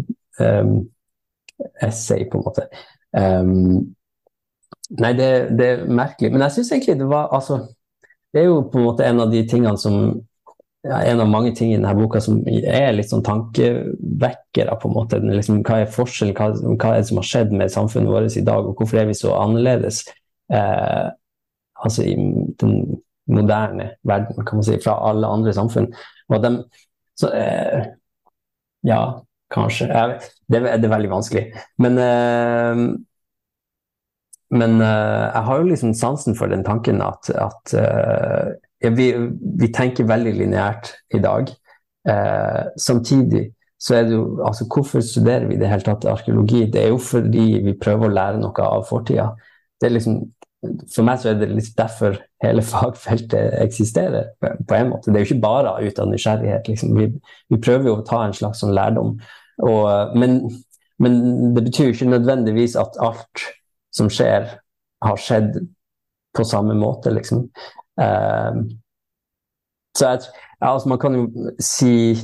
[0.44, 0.72] eh,
[1.84, 2.66] essay, på en måte.
[3.16, 3.94] Um,
[5.00, 5.28] Nei, det,
[5.58, 6.30] det, er merkelig.
[6.30, 7.58] Men jeg syns egentlig det var altså,
[8.30, 9.96] Det er jo på en måte en av de tingene som
[10.86, 14.94] ja, En av mange ting i denne boka som er litt sånn tankevekkere, på en
[14.94, 15.20] måte.
[15.22, 18.44] Liksom, hva er forskjellen, hva, hva, er det som har skjedd med samfunnet vårt i
[18.46, 20.04] dag, og hvorfor er vi så annerledes?
[20.52, 21.06] Eh,
[21.82, 22.14] altså i
[22.62, 22.76] den
[23.26, 25.90] moderne verden, kan man si, fra alle andre samfunn.
[26.30, 26.52] Og de,
[27.18, 27.90] så, eh,
[28.86, 29.02] ja,
[29.52, 29.90] kanskje.
[29.90, 31.48] Det, det, er veldig vanskelig.
[31.82, 32.86] Men eh,
[34.54, 38.52] men uh, jeg har jo liksom sansen for den tanken at, at uh,
[38.94, 39.10] vi,
[39.60, 41.50] vi, tenker veldig lineært i dag.
[42.08, 43.48] Eh, samtidig
[43.82, 46.64] så er det jo altså Hvorfor studerer vi det hele tatt arkeologi?
[46.72, 49.30] Det er jo fordi vi prøver å lære noe av fortida.
[49.82, 50.20] Liksom,
[50.94, 54.32] for meg så er det litt derfor hele fagfeltet eksisterer.
[54.40, 55.10] på en måte.
[55.10, 56.70] Det er jo ikke bare ut av nysgjerrighet.
[56.72, 56.96] Liksom.
[56.96, 57.10] Vi,
[57.52, 59.16] vi, prøver jo å ta en slags sånn lærdom.
[59.66, 60.40] Og, men,
[61.02, 61.20] men
[61.56, 63.46] det betyr jo ikke nødvendigvis at alt
[63.96, 64.48] som skjer,
[65.04, 65.60] har skjedd
[66.36, 67.46] på samme måte, liksom.
[67.96, 68.64] Uh,
[69.96, 70.26] så jeg,
[70.60, 72.16] altså man kan jo si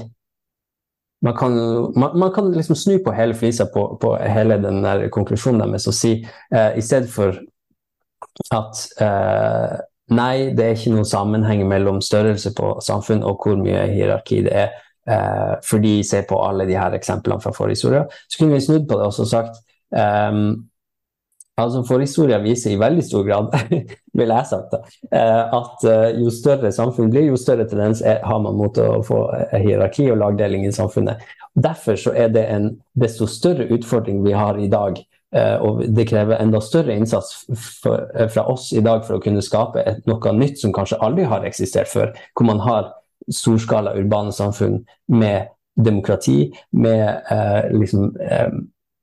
[1.23, 1.53] man kan,
[1.97, 5.87] man, man kan liksom snu på hele flisa på, på hele den der konklusjonen deres
[5.87, 6.17] og si
[6.55, 7.39] uh, i stedet for
[8.55, 9.77] at uh,
[10.13, 14.57] nei, det er ikke noen sammenheng mellom størrelse på samfunn og hvor mye hierarki det
[14.65, 14.75] er,
[15.11, 18.99] uh, fordi se på alle de her eksemplene fra forhistoria, så kunne vi snudd på
[18.99, 19.63] det og sagt
[19.95, 20.43] um,
[21.61, 23.53] Altså Forhistoria viser i veldig stor grad,
[24.19, 24.77] vil jeg sagt,
[25.13, 29.19] eh, at eh, jo større samfunn blir, jo større tendens har man mot å få
[29.37, 31.21] eh, hierarki og lagdeling i samfunnet.
[31.53, 35.03] Derfor så er det en desto større utfordring vi har i dag.
[35.65, 37.47] Og det krever enda større innsats
[37.81, 41.89] fra oss i dag for å kunne skape noe nytt som kanskje aldri har eksistert
[41.89, 42.11] før.
[42.37, 42.91] Hvor man har
[43.33, 45.49] storskala urbane samfunn med
[45.81, 48.11] demokrati, med eh, liksom,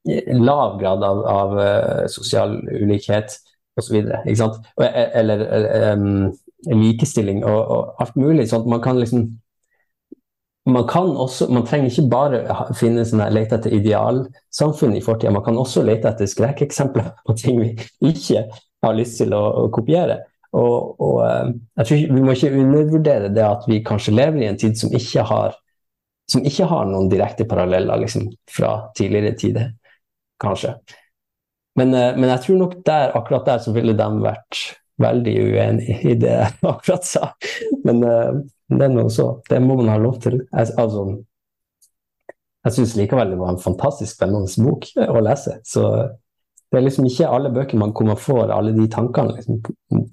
[0.06, 3.36] lav grad av, av uh, sosial ulikhet
[3.80, 3.96] osv.
[3.96, 4.88] E,
[5.20, 5.44] eller
[5.94, 6.32] um,
[6.68, 8.50] likestilling og, og, alt mulig.
[8.50, 9.30] sånn at man kan liksom
[10.70, 12.40] man kan også, man trenger ikke bare
[12.78, 17.62] finne sånne, lete etter idealsamfunn i fortida, man kan også lete etter skrekkeksempler på ting
[17.64, 17.72] vi
[18.12, 18.44] ikke
[18.86, 20.20] har lyst til å, å kopiere.
[20.50, 21.18] Og, og,
[21.78, 24.94] jeg tror Vi må ikke undervurdere det at vi kanskje lever i en tid som
[24.98, 25.58] ikke har,
[26.30, 29.68] som ikke har noen direkte paralleller liksom, fra tidligere tider
[30.42, 30.76] kanskje.
[31.80, 34.62] Men, eh, men, jeg tror nok der, akkurat der så ville de vært
[35.00, 37.32] veldig uenig i det jeg akkurat sa.
[37.88, 39.32] Men uh, det er noe så.
[39.50, 40.42] Det må man ha lov til.
[40.44, 41.06] Jeg, altså,
[42.68, 45.60] jeg syns likevel det var en fantastisk spennende bok å lese.
[45.64, 45.86] Så
[46.70, 49.62] det er liksom ikke alle bøker man, kommer for, alle de tankene liksom,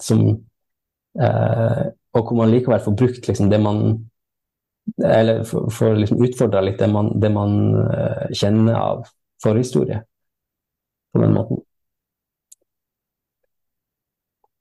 [0.01, 0.23] som
[1.21, 1.83] eh,
[2.17, 3.83] Og hvor man likevel får brukt liksom, det man
[5.05, 9.11] Eller får liksom utfordra litt det man, det man uh, kjenner av
[9.43, 10.01] forhistorie
[11.17, 11.65] på den måten.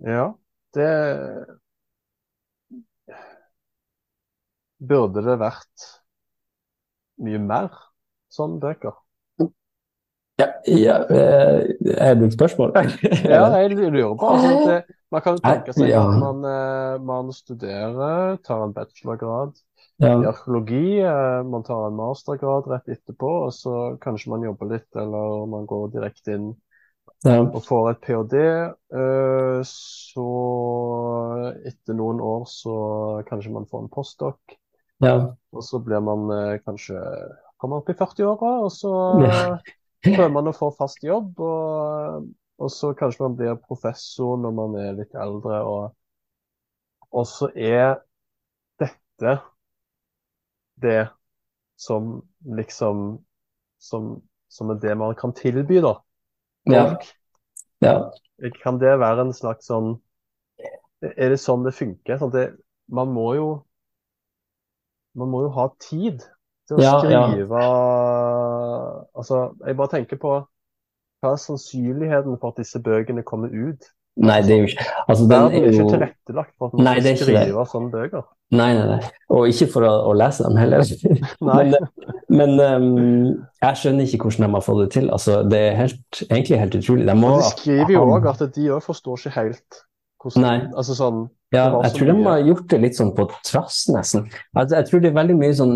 [0.06, 0.34] Ja,
[0.76, 0.90] det
[4.86, 5.86] Burde det vært
[7.24, 7.70] mye mer
[8.34, 8.98] sånne bøker?
[10.36, 11.62] Ja, ja eh,
[11.96, 12.74] Er det et spørsmål?
[13.32, 14.34] ja, jeg lurer på.
[14.36, 19.56] Altså, det, man kan tenke seg at man, eh, man studerer, tar en bachelorgrad
[20.02, 20.12] ja.
[20.22, 21.00] i arkeologi.
[21.02, 25.68] Eh, man tar en mastergrad rett etterpå, og så kanskje man jobber litt, eller man
[25.70, 26.54] går direkte inn
[27.26, 27.40] Ja.
[27.42, 28.42] og får et ph.d.,
[29.00, 30.26] eh, så
[31.66, 32.76] etter noen år så
[33.30, 34.58] kanskje man får en postdoc,
[35.02, 35.16] Ja.
[35.54, 37.00] og så blir man eh, kanskje
[37.58, 38.92] kommer opp i 40-åra, og så
[40.06, 42.28] prøver man å få fast jobb, og,
[42.62, 45.96] og så kanskje man blir professor når man er litt eldre, og,
[47.16, 47.96] og så er
[48.82, 49.40] dette
[50.82, 51.08] det
[51.80, 52.22] som
[52.58, 53.20] liksom
[53.80, 55.96] som, som er det man kan tilby, da.
[56.66, 56.84] Ja.
[56.90, 57.06] Folk.
[57.86, 57.96] ja.
[58.64, 59.96] Kan det være en slags sånn
[61.06, 62.18] Er det sånn det funker?
[62.20, 62.46] Sånn det,
[62.92, 63.48] man må jo
[65.16, 66.24] Man må jo ha tid
[66.68, 67.22] til å Ja, ja.
[67.30, 67.62] skrive
[69.16, 70.34] Altså, jeg bare tenker på
[71.24, 73.88] hva er sannsynligheten for at disse bøkene kommer ut?
[74.16, 76.94] Nei, det er jo ikke Altså, den er jo ikke tilrettelagt for at man Nei,
[77.02, 78.28] skal skrive sånne bøker.
[78.56, 79.10] Nei, nei, nei.
[79.34, 80.86] Og ikke for å, å lese dem heller.
[81.50, 81.74] Men,
[82.36, 85.10] men um, jeg skjønner ikke hvordan de har fått det til.
[85.14, 87.06] Altså, det er helt, egentlig helt utrolig.
[87.08, 89.84] De må de skriver jo òg at de òg forstår ikke helt
[90.26, 90.56] hvordan Nei.
[90.74, 94.26] Altså sånn Ja, jeg tror de har gjort det litt sånn på trass, nesten.
[94.56, 95.76] Altså, jeg tror det er veldig mye sånn,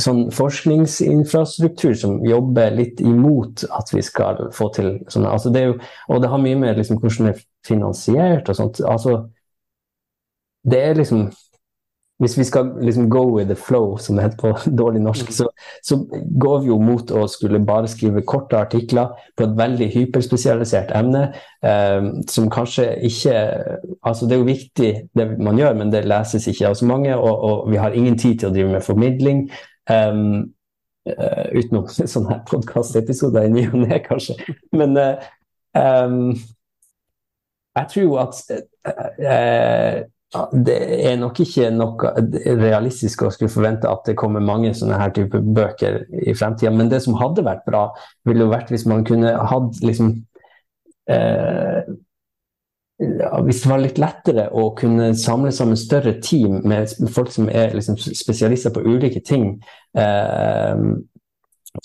[0.00, 5.76] sånn forskningsinfrastruktur som jobber litt imot at vi skal få til sånne altså det jo,
[6.08, 7.36] Og det har mye med liksom, hvordan det
[7.66, 8.80] finansiert og sånt.
[8.86, 9.20] Altså,
[10.70, 11.30] det er liksom
[12.20, 15.32] Hvis vi skal liksom go with the flow, som det heter på dårlig norsk, Mm.
[15.32, 15.46] så,
[15.82, 15.96] så
[16.40, 21.22] går vi jo mot å skulle bare skrive korte artikler på et veldig hyperspesialisert emne,
[21.64, 23.32] eh, som kanskje ikke
[24.04, 27.16] Altså, det er jo viktig det man gjør, men det leses ikke av så mange,
[27.16, 29.50] og, og vi har ingen tid til å drive med formidling.
[29.88, 30.52] Um,
[31.08, 34.36] eh, utenom sånne podkastepisoder i ny og ne, kanskje.
[34.76, 35.28] Men eh,
[35.72, 36.34] um,
[37.78, 40.00] jeg tror at eh,
[40.54, 40.76] det
[41.10, 42.12] er nok ikke noe
[42.60, 46.70] realistisk å skulle forvente at det kommer mange sånne her type bøker i fremtida.
[46.74, 47.88] Men det som hadde vært bra,
[48.28, 50.14] ville jo vært hvis man kunne hatt liksom
[51.10, 51.82] eh,
[53.00, 57.72] Hvis det var litt lettere å kunne samle sammen større team med folk som er
[57.74, 59.54] liksom spesialister på ulike ting,
[59.96, 60.82] eh,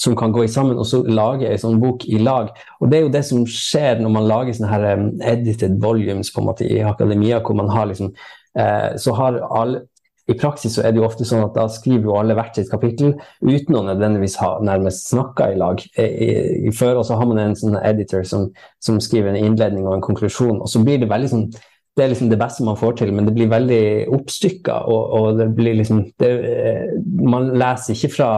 [0.02, 2.50] som kan gå sammen og så lage en sånn bok i lag.
[2.82, 4.88] Og det er jo det som skjer når man lager sånne her
[5.34, 8.14] edited volumes på en måte i akademia, hvor man har liksom
[8.58, 9.86] eh, Så har alle
[10.26, 12.72] i praksis så er det jo ofte sånn at da skriver jo alle hvert sitt
[12.72, 13.12] kapittel
[13.46, 16.30] uten å nødvendigvis ha nærmest snakka i lag i, i,
[16.66, 18.48] i før, og så har man en sånn editor som,
[18.82, 21.48] som skriver en innledning og en konklusjon, og så blir det veldig sånn
[21.96, 23.84] det er liksom det beste man får til, men det blir veldig
[24.18, 24.82] oppstykka.
[24.92, 26.90] Og, og det blir liksom det, eh,
[27.24, 28.32] Man leser ikke fra,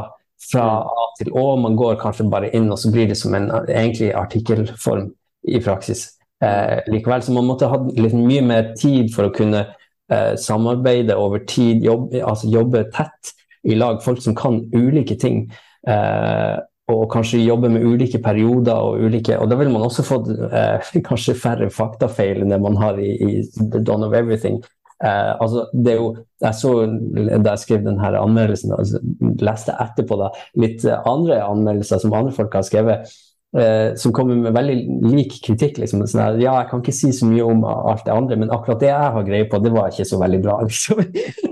[0.52, 3.50] fra A til Å, man går kanskje bare inn, og så blir det som en
[3.66, 5.10] egentlig artikkelform
[5.48, 6.06] i praksis.
[6.44, 11.18] Eh, likevel, så man måtte ha litt mye mer tid for å kunne eh, samarbeide
[11.18, 13.34] over tid, jobbe, altså jobbe tett
[13.68, 14.02] i lag.
[14.06, 15.48] Folk som kan ulike ting.
[15.88, 16.58] Eh,
[16.88, 20.88] og kanskje jobbe med ulike perioder og ulike Og da ville man også fått eh,
[21.10, 24.62] kanskje færre faktafeil enn det man har i, i The Dawn of Everything.
[25.04, 26.10] Eh, altså, det er jo,
[26.42, 29.02] jeg så da jeg skrev denne anmeldelsen, altså,
[29.44, 33.14] leste etterpå da, litt andre anmeldelser som andre folk har skrevet,
[33.58, 34.78] eh, som kommer med veldig
[35.12, 35.82] lik kritikk.
[35.84, 36.06] Liksom.
[36.10, 38.82] Sånn at, ja, jeg kan ikke si så mye om alt det andre, men akkurat
[38.84, 40.60] det jeg har greie på, det var ikke så veldig bra.
[40.68, 41.04] Liksom.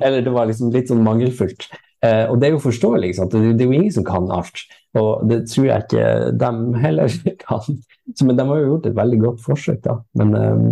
[0.02, 1.70] Eller det var liksom litt sånn mangelfullt.
[2.06, 3.34] Eh, og det er jo forståelig, sant?
[3.34, 4.66] Det, det er jo ingen som kan alt.
[4.96, 6.10] Og det tror jeg ikke
[6.42, 7.16] dem heller
[7.46, 7.80] kan.
[8.14, 9.98] Så, men de har jo gjort et veldig godt forsøk, da.
[10.20, 10.68] Men eh,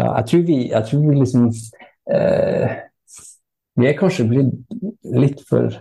[0.00, 1.48] ja, jeg tror vi, jeg tror vi liksom
[2.14, 2.76] eh,
[3.78, 4.54] Vi er kanskje blitt
[5.02, 5.72] litt for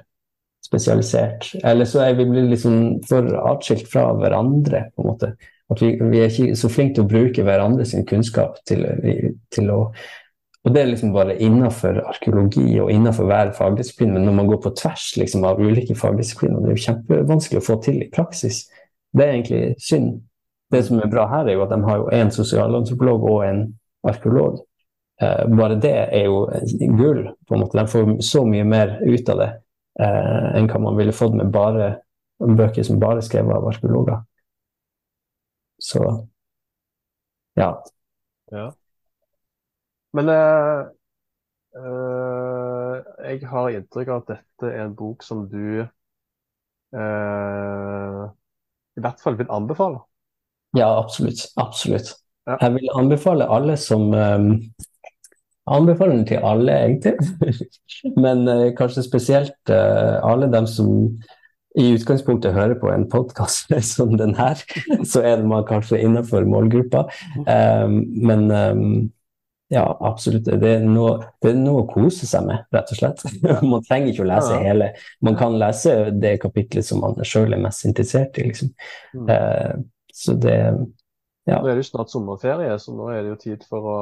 [0.66, 1.52] spesialisert.
[1.64, 5.34] Eller så er vi blitt liksom for atskilt fra hverandre, på en måte.
[5.70, 8.86] At vi, vi er ikke så flinke til å bruke hverandres kunnskap til,
[9.54, 9.80] til å
[10.64, 14.62] og det er liksom bare innenfor arkeologi og innenfor hver fagdisiplin, men når man går
[14.64, 18.62] på tvers liksom, av ulike fagdisipliner, det er jo kjempevanskelig å få til i praksis.
[19.12, 20.22] Det er egentlig synd.
[20.72, 23.60] Det som er bra her, er jo at de har jo en sosialantropolog og en
[24.10, 24.60] arkeolog.
[25.22, 26.46] Eh, bare det er jo
[26.98, 27.78] gull, på en måte.
[27.80, 29.50] De får så mye mer ut av det
[30.02, 31.96] eh, enn hva man ville fått med bare
[32.44, 34.24] bøker som bare er skrevet av arkeologer.
[35.84, 36.04] Så
[37.56, 37.84] ja.
[38.52, 38.74] Ja.
[40.14, 40.80] Men eh,
[41.80, 42.96] eh,
[43.30, 45.88] jeg har inntrykk av at dette er en bok som du eh,
[48.94, 50.00] i hvert fall vil anbefale.
[50.78, 51.42] Ja, absolutt.
[51.58, 52.14] Absolutt.
[52.48, 52.58] Ja.
[52.60, 54.50] Jeg vil anbefale alle som um,
[55.72, 57.14] anbefaler den til alle, egentlig.
[58.26, 60.92] Men uh, kanskje spesielt uh, alle dem som
[61.80, 64.62] i utgangspunktet hører på en podkast som den her.
[65.12, 67.08] Så er man kanskje innenfor målgruppa.
[67.48, 69.12] Um, men um,
[69.74, 70.46] ja, absolutt.
[70.46, 73.24] Det er, noe, det er noe å kose seg med, rett og slett.
[73.66, 74.92] Man trenger ikke å lese hele.
[75.26, 78.70] Man kan lese det kapitlet som man sjøl er mest interessert i, liksom.
[79.34, 79.72] Eh,
[80.14, 80.60] så det
[81.50, 81.60] Ja.
[81.60, 83.98] Nå er det jo snart sommerferie, så nå er det jo tid for å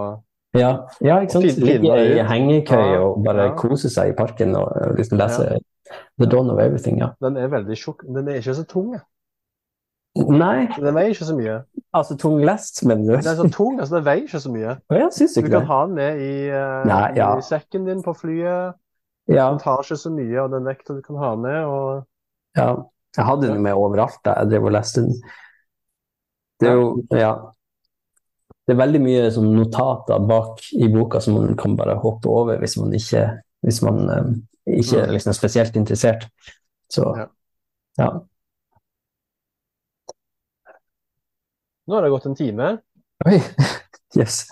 [0.57, 0.71] Ja,
[1.01, 1.61] ja ikke sant?
[1.63, 3.53] Ligge i hengekøye og bare ja.
[3.57, 5.47] kose seg i parken og du liksom lese
[6.19, 7.11] The Dawn of Everything, ja.
[7.23, 8.05] Den er veldig tjukk.
[8.07, 8.93] Den er ikke så tung.
[10.11, 11.57] Nei, Den veier ikke så mye.
[11.95, 14.75] altså tung lest, men du Den er så tung, altså den veier ikke så mye.
[14.91, 15.67] Ja, synes ikke Du kan det?
[15.67, 17.29] ha den med i, uh, Nei, ja.
[17.37, 18.75] i sekken din på flyet.
[19.31, 21.63] Ja, Den tar ikke så mye av den vekta du kan ha med.
[21.65, 22.03] og
[22.57, 22.75] ja.
[23.17, 25.15] Jeg hadde den med overalt da jeg drev og leste den.
[26.61, 26.87] Det er jo,
[27.17, 27.31] ja.
[28.67, 32.59] Det er veldig mye som notater bak i boka som man kan bare hoppe over
[32.61, 33.23] hvis man ikke,
[33.65, 34.33] hvis man, um,
[34.69, 35.13] ikke er Mm.
[35.17, 36.27] liksom spesielt interessert.
[36.89, 37.07] Så
[37.97, 38.09] Ja.
[41.87, 42.77] Nå har det gått en time.
[43.25, 43.39] Oi,
[44.19, 44.45] yes.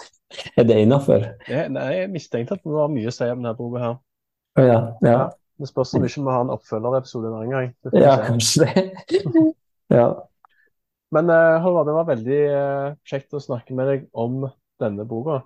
[0.57, 1.23] Er det innafor?
[1.49, 3.95] Nei, jeg mistenkte at det var mye å si om denne boka her.
[4.59, 4.79] Å ja.
[5.05, 5.19] Ja.
[5.59, 7.71] Det spørs om ikke må har en oppfølgerepisode en annen gang.
[7.93, 8.83] Vi ja kanskje det.
[9.93, 10.09] Ja.
[11.15, 14.43] Men eh, Halvard, det var veldig eh, kjekt å snakke med deg om
[14.81, 15.41] denne boka.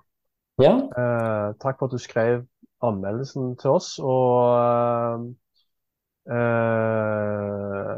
[0.62, 0.74] ja.
[0.76, 2.42] Eh, takk for at du skrev
[2.84, 3.94] anmeldelsen til oss.
[3.98, 5.24] Og
[6.28, 7.94] eh, eh,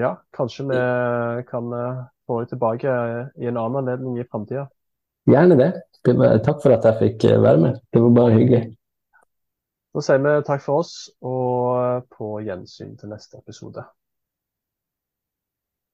[0.00, 0.78] ja, kanskje vi
[1.50, 2.94] kan eh, få deg tilbake
[3.36, 4.66] i en annen anledning i framtida.
[5.30, 5.70] Gjerne det.
[6.44, 7.82] takk for at jeg fikk eh, være med.
[7.92, 8.64] Det var bare hyggelig.
[9.94, 13.84] Da sier vi takk for oss, og på gjensyn til neste episode.